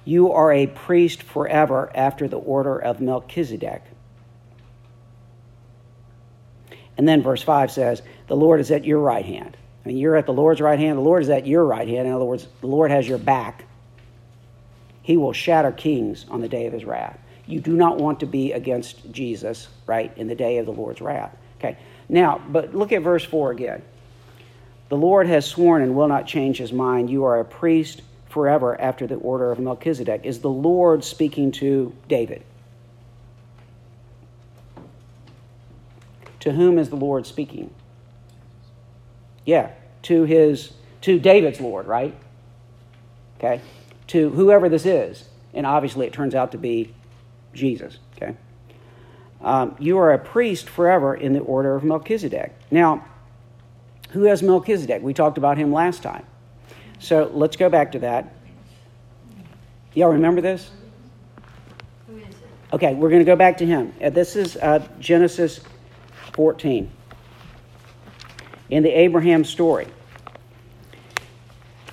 [0.03, 3.83] You are a priest forever after the order of Melchizedek.
[6.97, 9.55] And then verse 5 says, The Lord is at your right hand.
[9.85, 10.97] I mean, you're at the Lord's right hand.
[10.97, 12.05] The Lord is at your right hand.
[12.05, 13.63] In other words, the Lord has your back
[15.03, 17.19] he will shatter kings on the day of his wrath.
[17.45, 21.01] You do not want to be against Jesus, right, in the day of the Lord's
[21.01, 21.35] wrath.
[21.59, 21.77] Okay.
[22.09, 23.83] Now, but look at verse 4 again.
[24.87, 27.09] The Lord has sworn and will not change his mind.
[27.09, 30.21] You are a priest forever after the order of Melchizedek.
[30.23, 32.43] Is the Lord speaking to David?
[36.41, 37.73] To whom is the Lord speaking?
[39.45, 39.71] Yeah,
[40.03, 42.15] to his to David's Lord, right?
[43.37, 43.61] Okay
[44.07, 45.25] to whoever this is.
[45.53, 46.93] And obviously, it turns out to be
[47.53, 47.99] Jesus.
[48.15, 48.35] Okay?
[49.41, 52.53] Um, you are a priest forever in the order of Melchizedek.
[52.71, 53.05] Now,
[54.11, 55.01] who has Melchizedek?
[55.01, 56.25] We talked about him last time.
[56.99, 58.33] So let's go back to that.
[59.93, 60.71] Y'all remember this?
[62.71, 63.93] Okay, we're going to go back to him.
[64.01, 65.59] Uh, this is uh, Genesis
[66.33, 66.89] 14
[68.71, 69.87] in the Abraham story.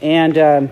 [0.01, 0.71] And um,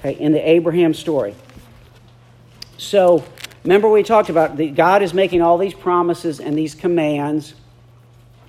[0.00, 1.34] okay, in the Abraham story.
[2.78, 3.24] So,
[3.62, 7.54] remember we talked about God is making all these promises and these commands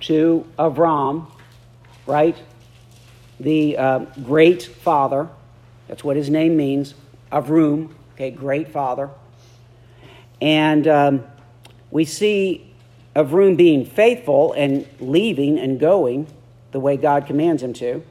[0.00, 1.26] to Avram,
[2.06, 2.36] right?
[3.38, 5.28] The uh, great father.
[5.88, 6.94] That's what his name means.
[7.30, 9.10] Avrum, okay, great father.
[10.40, 11.24] And um,
[11.90, 12.72] we see
[13.14, 16.26] Avrum being faithful and leaving and going
[16.72, 18.02] the way God commands him to.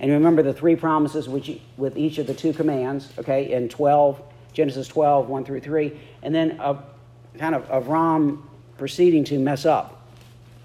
[0.00, 4.20] And remember the three promises which, with each of the two commands, okay, in 12,
[4.54, 6.00] Genesis 12, 1 through 3.
[6.22, 6.82] And then a,
[7.38, 8.42] kind of Avram
[8.78, 10.08] proceeding to mess up,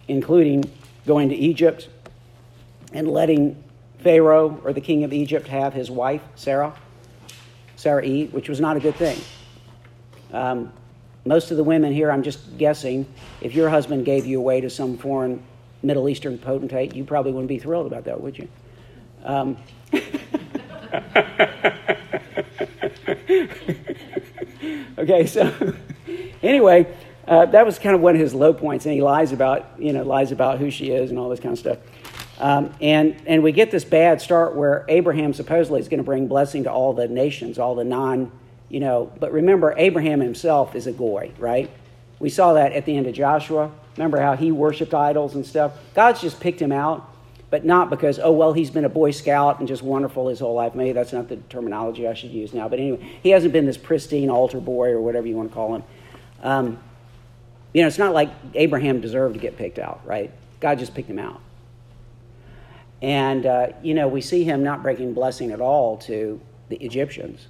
[0.07, 0.63] including
[1.05, 1.89] going to Egypt
[2.93, 3.61] and letting
[3.99, 6.73] Pharaoh or the king of Egypt have his wife, Sarah,
[7.75, 9.19] Sarah E, which was not a good thing.
[10.31, 10.71] Um,
[11.25, 13.05] most of the women here, I'm just guessing,
[13.41, 15.43] if your husband gave you away to some foreign
[15.83, 18.47] Middle Eastern potentate, you probably wouldn't be thrilled about that, would you?
[19.25, 19.57] Um,
[24.99, 25.73] okay, so
[26.43, 26.95] anyway,
[27.27, 29.93] uh, that was kind of one of his low points, and he lies about, you
[29.93, 31.79] know, lies about who she is and all this kind of stuff.
[32.37, 36.27] Um, and, and we get this bad start where Abraham supposedly is going to bring
[36.27, 38.31] blessing to all the nations, all the non,
[38.69, 39.11] you know.
[39.19, 41.71] But remember, Abraham himself is a goy, right?
[42.19, 43.71] We saw that at the end of Joshua.
[43.97, 45.73] Remember how he worshiped idols and stuff?
[45.95, 47.09] God's just picked him out,
[47.49, 50.55] but not because, oh, well, he's been a Boy Scout and just wonderful his whole
[50.55, 50.75] life.
[50.75, 52.67] Maybe that's not the terminology I should use now.
[52.67, 55.75] But anyway, he hasn't been this pristine altar boy or whatever you want to call
[55.75, 55.83] him.
[56.41, 56.79] Um,
[57.73, 60.31] you know, it's not like Abraham deserved to get picked out, right?
[60.59, 61.41] God just picked him out.
[63.01, 67.47] And, uh, you know, we see him not breaking blessing at all to the Egyptians.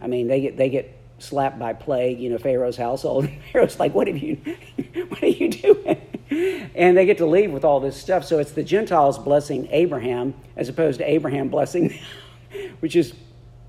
[0.00, 3.28] I mean, they get, they get slapped by plague, you know, Pharaoh's household.
[3.52, 4.36] Pharaoh's like, what have you,
[5.08, 6.00] what are you doing?
[6.30, 8.24] And they get to leave with all this stuff.
[8.24, 11.98] So it's the Gentiles blessing Abraham as opposed to Abraham blessing them,
[12.80, 13.14] which is,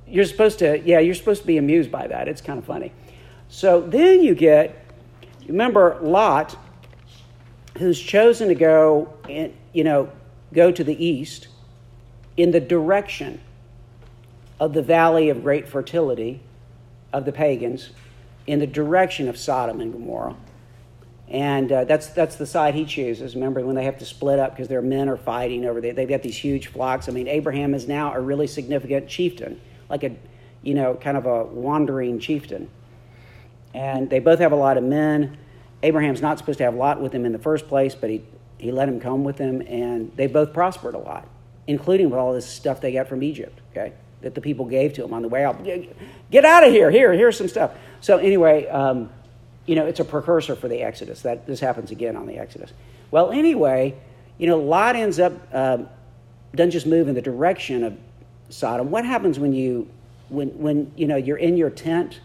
[0.08, 2.28] you're supposed to, yeah, you're supposed to be amused by that.
[2.28, 2.92] It's kind of funny.
[3.50, 4.86] So then you get,
[5.48, 6.56] remember Lot,
[7.78, 10.12] who's chosen to go, in, you know,
[10.54, 11.48] go to the east
[12.38, 13.42] in the direction
[14.60, 16.42] of the valley of great fertility
[17.12, 17.90] of the pagans,
[18.48, 20.36] in the direction of Sodom and Gomorrah.
[21.32, 23.36] And uh, that's, that's the side he chooses.
[23.36, 26.08] Remember, when they have to split up because their men are fighting over there, they've
[26.08, 27.08] got these huge flocks.
[27.08, 30.14] I mean, Abraham is now a really significant chieftain, like a,
[30.62, 32.70] you know, kind of a wandering chieftain.
[33.74, 35.38] And they both have a lot of men.
[35.82, 38.24] Abraham's not supposed to have Lot with him in the first place, but he
[38.62, 41.28] he let him come with him, and they both prospered a lot,
[41.66, 45.04] including with all this stuff they got from Egypt, okay, that the people gave to
[45.04, 45.64] him on the way out.
[45.64, 46.92] Get out of here!
[46.92, 47.72] Here, here's some stuff.
[48.02, 49.10] So anyway, um,
[49.66, 51.22] you know, it's a precursor for the Exodus.
[51.22, 52.72] That this happens again on the Exodus.
[53.12, 53.96] Well, anyway,
[54.38, 55.88] you know, Lot ends up um,
[56.56, 57.98] doesn't just move in the direction of
[58.50, 58.92] Sodom.
[58.92, 59.90] What happens when you
[60.30, 62.20] when when you know you're in your tent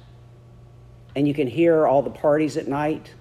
[1.15, 3.13] and you can hear all the parties at night?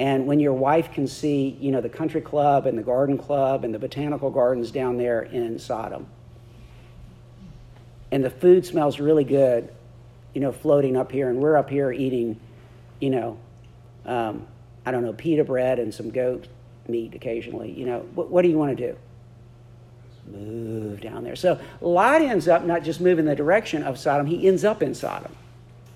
[0.00, 3.64] And when your wife can see, you know, the country club and the garden club
[3.64, 6.06] and the botanical gardens down there in Sodom,
[8.12, 9.72] and the food smells really good,
[10.34, 12.38] you know, floating up here, and we're up here eating,
[13.00, 13.38] you know,
[14.04, 14.46] um,
[14.84, 16.48] I don't know, pita bread and some goat
[16.88, 18.98] meat occasionally, you know, what, what do you want to do?
[20.30, 21.36] Move down there.
[21.36, 24.94] So Lot ends up not just moving the direction of Sodom, he ends up in
[24.94, 25.34] Sodom.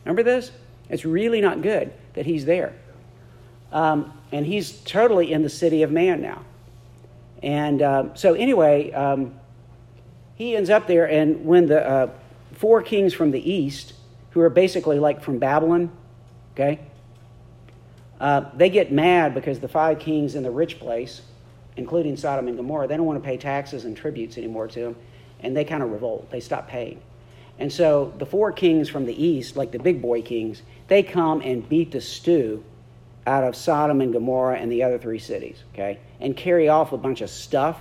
[0.05, 0.51] Remember this?
[0.89, 2.75] It's really not good that he's there.
[3.73, 6.45] Um, and he's totally in the city of man now.
[7.43, 9.35] And uh, so, anyway, um,
[10.35, 12.11] he ends up there, and when the uh,
[12.53, 13.95] four kings from the east,
[14.31, 15.91] who are basically like from Babylon,
[16.55, 16.81] okay,
[18.23, 21.23] uh, they get mad because the five kings in the rich place,
[21.77, 24.97] including Sodom and Gomorrah, they don't want to pay taxes and tributes anymore to them,
[25.41, 26.31] and they kind of revolt.
[26.31, 27.03] They stop paying.
[27.59, 31.41] And so the four kings from the east, like the big boy kings, they come
[31.41, 32.63] and beat the stew
[33.27, 36.97] out of Sodom and Gomorrah and the other three cities, okay, and carry off a
[36.97, 37.81] bunch of stuff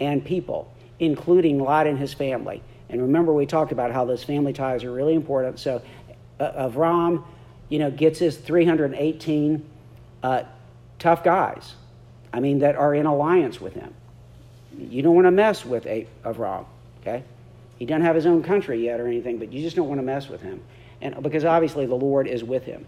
[0.00, 0.68] and people,
[0.98, 2.60] including Lot and his family.
[2.88, 5.60] And remember, we talked about how those family ties are really important.
[5.60, 5.80] So,
[6.40, 7.22] uh, Avram,
[7.68, 9.64] you know, gets his 318
[10.22, 10.44] uh,
[10.98, 11.74] tough guys,
[12.32, 13.94] I mean, that are in alliance with him.
[14.78, 16.66] You don't want to mess with a, Avram,
[17.00, 17.24] okay?
[17.78, 20.04] He doesn't have his own country yet or anything, but you just don't want to
[20.04, 20.62] mess with him.
[21.00, 22.86] And because obviously the Lord is with him.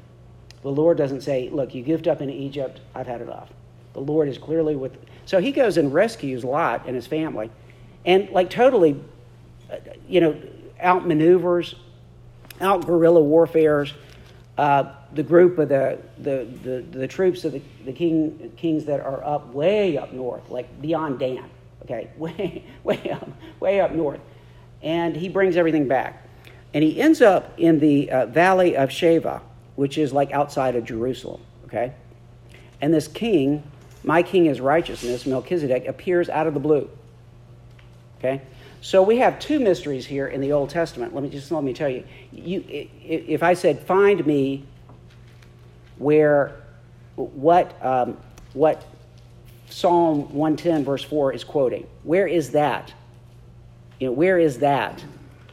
[0.62, 3.50] The Lord doesn't say, Look, you gift up in Egypt, I've had enough.
[3.92, 4.96] The Lord is clearly with.
[5.26, 7.50] So he goes and rescues Lot and his family
[8.04, 9.00] and, like, totally,
[9.70, 9.76] uh,
[10.08, 10.40] you know,
[10.82, 11.74] outmaneuvers,
[12.60, 13.92] out guerrilla warfares
[14.58, 19.00] uh, the group of the, the, the, the troops of the, the king, kings that
[19.00, 21.48] are up way up north, like beyond Dan,
[21.82, 23.28] okay, way, way up,
[23.60, 24.20] way up north.
[24.82, 26.24] And he brings everything back.
[26.74, 29.40] And he ends up in the uh, valley of Shaveh,
[29.76, 31.94] which is like outside of Jerusalem, okay?
[32.80, 33.62] And this king,
[34.04, 36.90] my king is righteousness, Melchizedek, appears out of the blue.
[38.18, 38.42] Okay?
[38.80, 41.14] So we have two mysteries here in the Old Testament.
[41.14, 42.04] Let me just let me tell you.
[42.32, 44.64] you if I said, find me
[45.98, 46.54] where
[47.16, 48.16] what um,
[48.52, 48.84] what
[49.68, 52.92] Psalm 110 verse 4 is quoting, where is that?
[54.00, 55.04] You know, where is that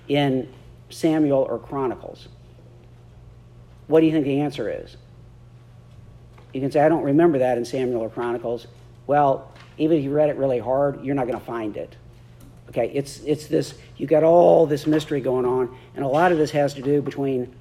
[0.07, 0.47] in
[0.89, 2.27] Samuel or Chronicles?
[3.87, 4.97] What do you think the answer is?
[6.53, 8.67] You can say, I don't remember that in Samuel or Chronicles.
[9.07, 11.95] Well, even if you read it really hard, you're not going to find it.
[12.75, 16.37] Okay, it's, it's this, you got all this mystery going on, and a lot of
[16.37, 17.55] this has to do between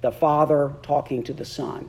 [0.00, 1.88] the Father talking to the Son.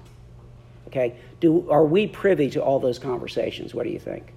[0.88, 3.74] Okay, do, are we privy to all those conversations?
[3.74, 4.32] What do you think?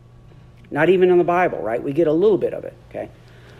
[0.70, 1.82] Not even in the Bible, right?
[1.82, 2.72] We get a little bit of it.
[2.88, 3.10] Okay,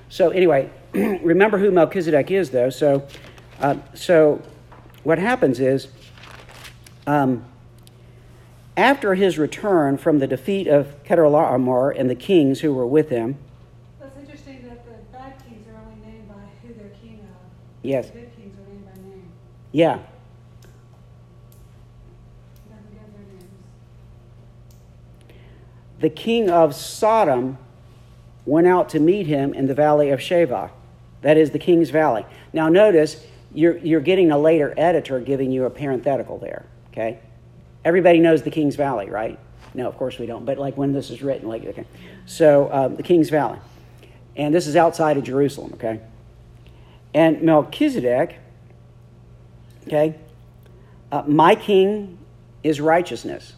[0.08, 2.70] so anyway, remember who Melchizedek is, though.
[2.70, 3.06] So,
[3.60, 4.40] uh, so
[5.02, 5.88] what happens is,
[7.06, 7.44] um,
[8.78, 13.36] after his return from the defeat of Chedorlaomer and the kings who were with him,
[17.82, 18.06] Yes.
[18.08, 19.32] The good kings are named by name.
[19.72, 19.98] Yeah.
[22.64, 23.44] He doesn't give their names.
[26.00, 27.58] The king of Sodom
[28.46, 30.70] went out to meet him in the valley of Shaveh.
[31.22, 32.24] That is the king's valley.
[32.52, 37.20] Now, notice you're, you're getting a later editor giving you a parenthetical there, okay?
[37.84, 39.38] Everybody knows the king's valley, right?
[39.74, 40.44] No, of course we don't.
[40.44, 41.86] But like when this is written, like, okay.
[42.26, 43.58] So, um, the king's valley.
[44.36, 46.00] And this is outside of Jerusalem, okay?
[47.12, 48.36] And Melchizedek,
[49.86, 50.16] okay,
[51.10, 52.18] uh, my king
[52.62, 53.54] is righteousness.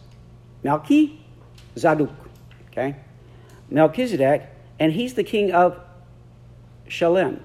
[0.63, 1.19] Melchi
[1.75, 2.11] Zaduk,
[2.71, 2.95] okay?
[3.69, 4.49] Melchizedek,
[4.79, 5.79] and he's the king of
[6.87, 7.43] Shalem.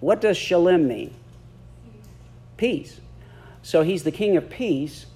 [0.00, 1.14] What does Shalem mean?
[2.56, 3.00] Peace.
[3.62, 5.06] So he's the king of peace,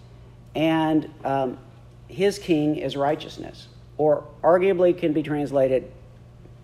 [0.54, 1.58] and um,
[2.08, 3.68] his king is righteousness.
[3.96, 5.90] Or arguably can be translated,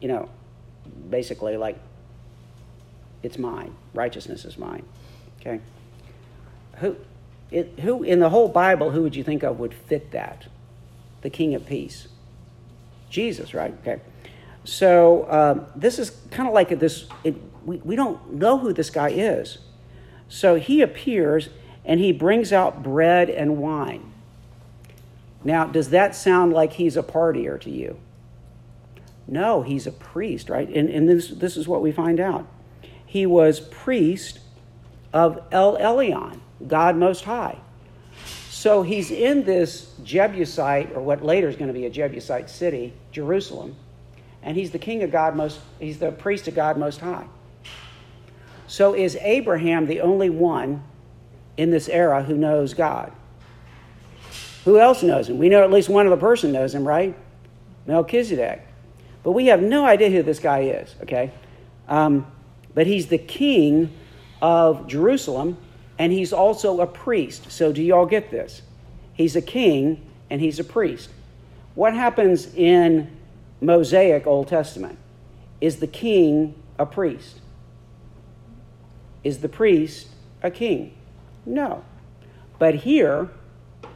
[0.01, 0.28] you know,
[1.11, 1.79] basically like
[3.23, 3.75] it's mine.
[3.95, 4.85] Righteousness is mine.
[5.41, 5.61] Okay?
[6.77, 6.97] Who,
[7.51, 10.47] it, who in the whole Bible, who would you think of would fit that?
[11.23, 12.09] The king of peace.
[13.11, 13.75] Jesus, right?
[13.81, 14.01] Okay.
[14.65, 17.07] So um, this is kind of like this.
[17.25, 17.35] It,
[17.65, 19.59] we, we don't know who this guy is.
[20.29, 21.49] So he appears
[21.85, 24.13] and he brings out bread and wine.
[25.43, 27.99] Now, does that sound like he's a partier to you?
[29.29, 30.66] No, he's a priest, right?
[30.68, 32.49] And, and this, this is what we find out.
[33.05, 34.41] He was priest
[35.12, 37.59] of El Elyon, God Most High.
[38.49, 42.95] So he's in this Jebusite, or what later is going to be a Jebusite city,
[43.12, 43.76] Jerusalem,
[44.43, 47.26] and he's the king of God Most, he's the priest of God Most High.
[48.66, 50.83] So is Abraham the only one
[51.57, 53.12] in this era who knows God?
[54.64, 55.39] Who else knows him?
[55.39, 57.16] We know at least one other person knows him, right?
[57.87, 58.68] Melchizedek.
[59.23, 61.33] But we have no idea who this guy is, okay?
[61.89, 62.27] Um,
[62.75, 63.93] but he's the king
[64.41, 65.57] of Jerusalem,
[65.99, 67.51] and he's also a priest.
[67.51, 68.62] So, do you all get this?
[69.14, 71.11] He's a king and he's a priest.
[71.75, 73.11] What happens in
[73.61, 74.99] Mosaic Old Testament?
[75.61, 77.41] Is the king a priest?
[79.25, 80.09] Is the priest
[80.43, 80.95] a king?
[81.45, 81.85] No.
[82.59, 83.29] But here,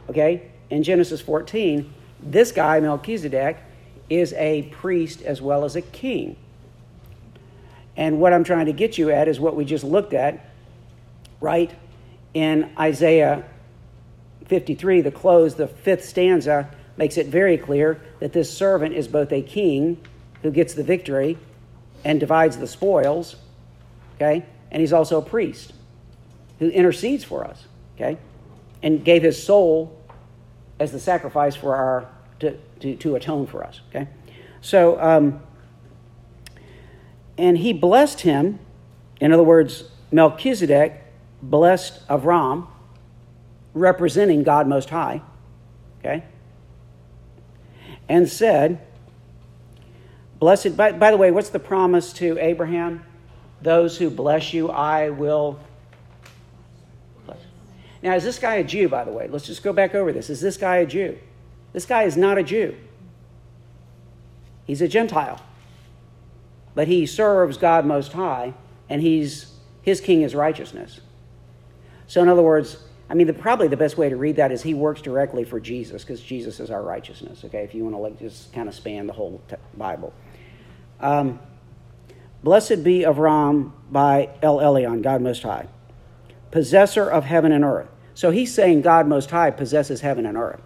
[0.09, 3.57] okay, in Genesis 14, this guy, Melchizedek,
[4.09, 6.35] is a priest as well as a king.
[7.95, 10.49] And what I'm trying to get you at is what we just looked at,
[11.39, 11.71] right?
[12.33, 13.43] In Isaiah
[14.47, 19.31] 53, the close, the fifth stanza, makes it very clear that this servant is both
[19.31, 19.97] a king
[20.41, 21.37] who gets the victory
[22.03, 23.35] and divides the spoils,
[24.15, 24.45] okay?
[24.71, 25.73] And he's also a priest
[26.59, 28.17] who intercedes for us, okay?
[28.81, 29.99] And gave his soul
[30.79, 34.07] as the sacrifice for our, to, to, to atone for us, okay?
[34.59, 35.41] So, um,
[37.37, 38.59] and he blessed him.
[39.21, 41.01] In other words, Melchizedek
[41.41, 42.67] blessed Avram,
[43.73, 45.21] representing God Most High,
[45.99, 46.23] okay?
[48.09, 48.85] And said,
[50.39, 53.05] Blessed, by, by the way, what's the promise to Abraham?
[53.61, 55.57] Those who bless you, I will.
[58.01, 59.29] Now, is this guy a Jew, by the way?
[59.29, 60.29] Let's just go back over this.
[60.29, 61.17] Is this guy a Jew?
[61.73, 62.75] This guy is not a Jew,
[64.65, 65.41] he's a Gentile
[66.75, 68.53] but he serves God Most High,
[68.89, 69.51] and he's
[69.81, 71.01] his king is righteousness.
[72.07, 72.77] So, in other words,
[73.09, 75.59] I mean, the, probably the best way to read that is he works directly for
[75.59, 77.43] Jesus because Jesus is our righteousness.
[77.45, 80.13] Okay, if you want to like just kind of span the whole t- Bible.
[80.99, 81.39] Um,
[82.43, 85.67] Blessed be Avram by El Elyon, God Most High,
[86.51, 87.87] possessor of heaven and earth.
[88.15, 90.61] So he's saying God Most High possesses heaven and earth,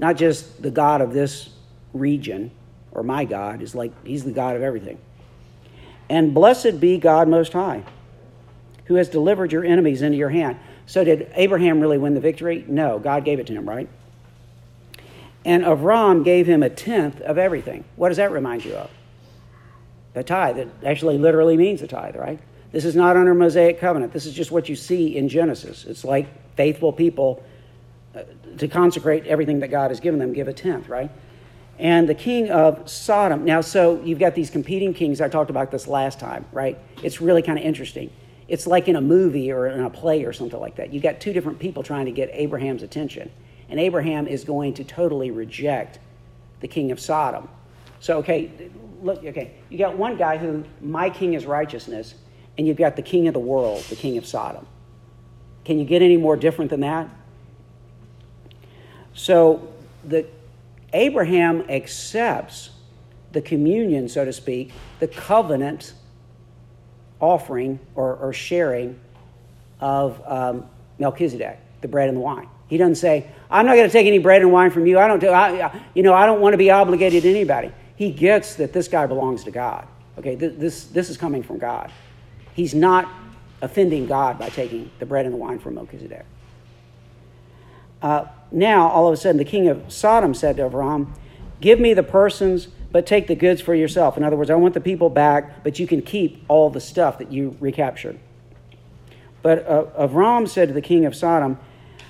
[0.00, 1.50] not just the God of this
[1.92, 2.50] region
[2.90, 4.98] or my God is like he's the God of everything.
[6.08, 7.84] And blessed be God Most High,
[8.86, 10.58] who has delivered your enemies into your hand.
[10.86, 12.64] So, did Abraham really win the victory?
[12.66, 13.88] No, God gave it to him, right?
[15.44, 17.84] And Avram gave him a tenth of everything.
[17.96, 18.90] What does that remind you of?
[20.14, 20.58] The tithe.
[20.58, 22.40] It actually literally means a tithe, right?
[22.72, 24.12] This is not under Mosaic covenant.
[24.12, 25.84] This is just what you see in Genesis.
[25.84, 26.26] It's like
[26.56, 27.44] faithful people
[28.58, 31.10] to consecrate everything that God has given them give a tenth, right?
[31.80, 33.44] and the king of Sodom.
[33.44, 35.20] Now, so you've got these competing kings.
[35.22, 36.78] I talked about this last time, right?
[37.02, 38.10] It's really kind of interesting.
[38.48, 40.92] It's like in a movie or in a play or something like that.
[40.92, 43.32] You've got two different people trying to get Abraham's attention,
[43.70, 45.98] and Abraham is going to totally reject
[46.60, 47.48] the king of Sodom.
[47.98, 48.50] So, okay,
[49.00, 52.14] look, okay, you got one guy who, my king is righteousness,
[52.58, 54.66] and you've got the king of the world, the king of Sodom.
[55.64, 57.08] Can you get any more different than that?
[59.14, 59.72] So,
[60.04, 60.26] the
[60.92, 62.70] Abraham accepts
[63.32, 65.92] the communion, so to speak, the covenant
[67.20, 68.98] offering or, or sharing
[69.80, 70.66] of um,
[70.98, 72.48] Melchizedek, the bread and the wine.
[72.68, 74.98] He doesn't say, "I'm not going to take any bread and wine from you.
[74.98, 75.28] I don't do.
[75.28, 78.88] I, you know, I don't want to be obligated to anybody." He gets that this
[78.88, 79.86] guy belongs to God.
[80.18, 81.90] Okay, th- this this is coming from God.
[82.54, 83.08] He's not
[83.62, 86.24] offending God by taking the bread and the wine from Melchizedek.
[88.02, 91.14] Uh, now, all of a sudden, the king of Sodom said to Avram,
[91.60, 94.16] Give me the persons, but take the goods for yourself.
[94.16, 97.18] In other words, I want the people back, but you can keep all the stuff
[97.18, 98.18] that you recaptured.
[99.42, 101.58] But uh, Avram said to the king of Sodom,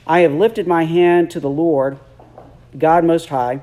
[0.06, 1.98] I have lifted my hand to the Lord,
[2.76, 3.60] God Most High.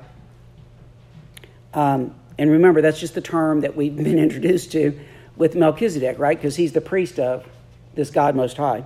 [1.74, 5.00] Um, and remember, that's just the term that we've been introduced to
[5.36, 6.38] with Melchizedek, right?
[6.38, 7.48] Because he's the priest of
[7.96, 8.86] this God Most High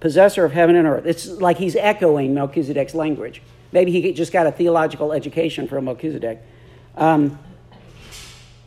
[0.00, 1.06] possessor of heaven and earth.
[1.06, 3.42] It's like he's echoing Melchizedek's language.
[3.72, 6.40] Maybe he just got a theological education from Melchizedek.
[6.96, 7.38] Um,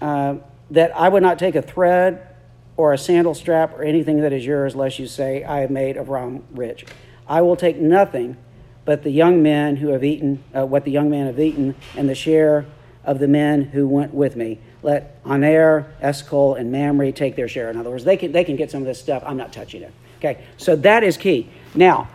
[0.02, 0.36] uh,
[0.72, 2.28] that I would not take a thread
[2.76, 5.96] or a sandal strap or anything that is yours, lest you say, I have made
[5.96, 6.86] Avram rich.
[7.28, 8.38] I will take nothing
[8.86, 12.08] but the young men who have eaten, uh, what the young men have eaten, and
[12.08, 12.66] the share
[13.04, 14.60] of the men who went with me.
[14.82, 17.70] Let Aner, Eshcol, and Mamre take their share.
[17.70, 19.24] In other words, they can, they can get some of this stuff.
[19.26, 19.94] I'm not touching it.
[20.18, 21.50] Okay, so that is key.
[21.76, 22.10] Now,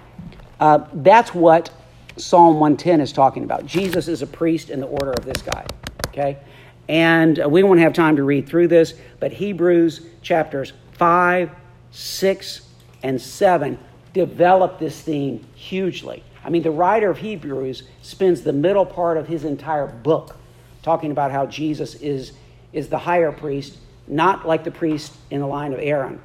[0.61, 1.70] uh, that's what
[2.16, 3.66] Psalm 110 is talking about.
[3.66, 5.66] Jesus is a priest in the order of this guy.
[6.09, 6.38] Okay,
[6.88, 11.50] and uh, we won't have time to read through this, but Hebrews chapters 5,
[11.90, 12.61] 6,
[13.03, 13.78] and 7
[14.12, 16.22] develop this theme hugely.
[16.44, 20.36] I mean, the writer of Hebrews spends the middle part of his entire book
[20.82, 22.32] talking about how Jesus is,
[22.72, 26.20] is the higher priest, not like the priest in the line of Aaron,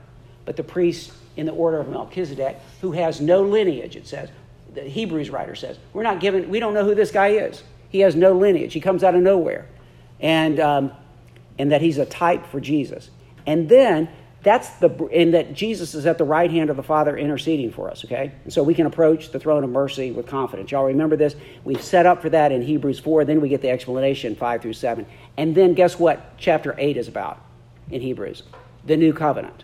[0.45, 4.29] but the priest in the order of Melchizedek, who has no lineage, it says.
[4.73, 5.77] The Hebrews writer says.
[5.93, 7.63] We're not given, we don't know who this guy is.
[7.89, 8.73] He has no lineage.
[8.73, 9.67] He comes out of nowhere.
[10.19, 10.91] And, um,
[11.57, 13.09] and that he's a type for Jesus.
[13.45, 14.09] And then
[14.43, 17.89] that's the, and that Jesus is at the right hand of the Father interceding for
[17.89, 18.31] us, okay?
[18.43, 20.71] And so we can approach the throne of mercy with confidence.
[20.71, 21.35] Y'all remember this?
[21.63, 23.25] We've set up for that in Hebrews 4.
[23.25, 25.05] Then we get the explanation 5 through 7.
[25.37, 27.41] And then guess what chapter 8 is about
[27.89, 28.43] in Hebrews?
[28.85, 29.63] The new covenant.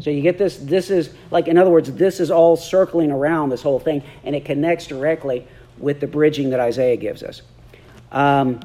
[0.00, 3.50] So you get this, this is, like, in other words, this is all circling around
[3.50, 5.46] this whole thing, and it connects directly
[5.78, 7.42] with the bridging that Isaiah gives us.
[8.10, 8.60] Um,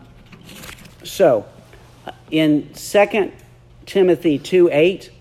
[1.04, 1.46] so,
[2.32, 3.32] in 2
[3.86, 5.12] Timothy 2 8,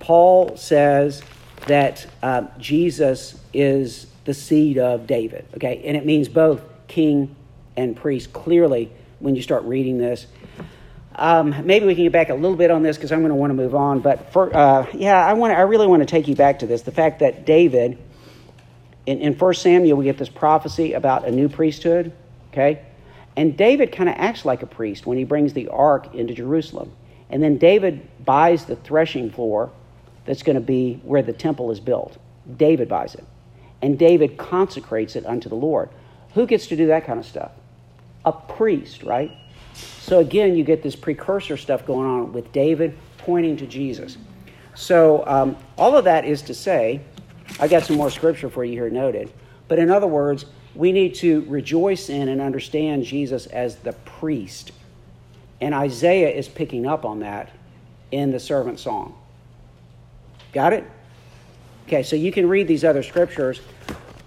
[0.00, 1.22] Paul says
[1.66, 5.82] that uh, Jesus is the seed of David, okay?
[5.84, 7.34] And it means both king
[7.76, 10.26] and priest clearly when you start reading this.
[11.16, 13.36] Um, maybe we can get back a little bit on this because I'm going to
[13.36, 14.00] want to move on.
[14.00, 16.82] But for, uh, yeah, I want I really want to take you back to this.
[16.82, 17.98] The fact that David,
[19.06, 22.12] in, in 1 Samuel, we get this prophecy about a new priesthood,
[22.52, 22.84] okay?
[23.36, 26.92] And David kind of acts like a priest when he brings the ark into Jerusalem.
[27.30, 29.70] And then David buys the threshing floor
[30.26, 32.18] that's going to be where the temple is built.
[32.56, 33.24] David buys it.
[33.80, 35.88] And David consecrates it unto the Lord.
[36.34, 37.52] Who gets to do that kind of stuff?
[38.24, 39.32] A priest, right?
[39.74, 44.18] So again, you get this precursor stuff going on with David pointing to Jesus.
[44.74, 47.00] So um, all of that is to say,
[47.60, 49.32] I got some more scripture for you here noted.
[49.68, 54.72] But in other words, we need to rejoice in and understand Jesus as the priest.
[55.60, 57.50] And Isaiah is picking up on that
[58.10, 59.14] in the servant song.
[60.52, 60.84] Got it?
[61.86, 63.60] Okay, so you can read these other scriptures.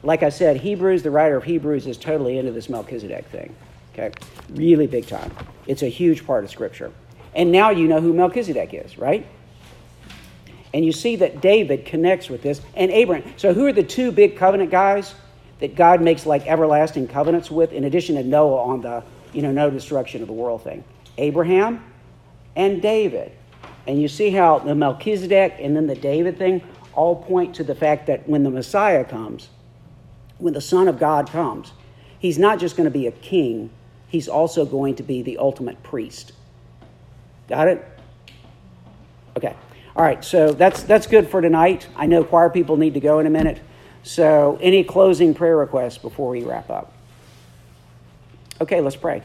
[0.04, 3.56] Like I said, Hebrews, the writer of Hebrews, is totally into this Melchizedek thing.
[3.98, 4.12] Okay?
[4.54, 5.32] Really big time.
[5.68, 6.92] It's a huge part of Scripture.
[7.34, 9.26] And now you know who Melchizedek is, right?
[10.74, 13.34] And you see that David connects with this and Abraham.
[13.38, 15.16] So, who are the two big covenant guys
[15.60, 19.52] that God makes like everlasting covenants with, in addition to Noah on the, you know,
[19.52, 20.84] no destruction of the world thing?
[21.18, 21.84] Abraham
[22.56, 23.32] and David.
[23.88, 26.62] And you see how the Melchizedek and then the David thing
[26.94, 29.50] all point to the fact that when the Messiah comes,
[30.38, 31.72] when the Son of God comes,
[32.20, 33.70] he's not just going to be a king,
[34.08, 36.34] he's also going to be the ultimate priest.
[37.48, 37.86] Got it?
[39.38, 39.56] Okay.
[39.96, 41.88] All right, so that's that's good for tonight.
[41.96, 43.62] I know choir people need to go in a minute.
[44.04, 46.94] So, any closing prayer requests before we wrap up?
[48.62, 49.24] Okay, let's pray.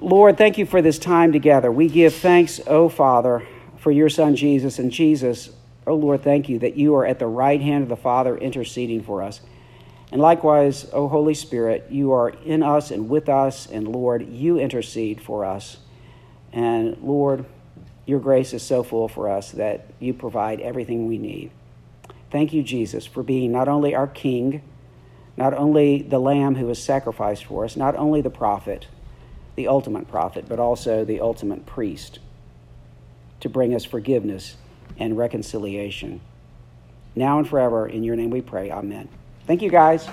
[0.00, 1.70] Lord, thank you for this time together.
[1.70, 3.46] We give thanks, O Father,
[3.78, 4.78] for your Son Jesus.
[4.78, 5.50] And Jesus,
[5.86, 9.02] O Lord, thank you that you are at the right hand of the Father interceding
[9.02, 9.40] for us.
[10.12, 14.58] And likewise, O Holy Spirit, you are in us and with us, and Lord, you
[14.58, 15.78] intercede for us.
[16.52, 17.44] And Lord,
[18.06, 21.52] your grace is so full for us that you provide everything we need.
[22.30, 24.62] Thank you, Jesus, for being not only our King,
[25.36, 28.88] not only the Lamb who was sacrificed for us, not only the prophet,
[29.56, 32.18] the ultimate prophet, but also the ultimate priest.
[33.40, 34.56] to bring us forgiveness
[34.98, 36.20] and reconciliation.
[37.14, 38.70] Now and forever, in your name we pray.
[38.70, 39.08] Amen.
[39.50, 40.08] Thank you, guys.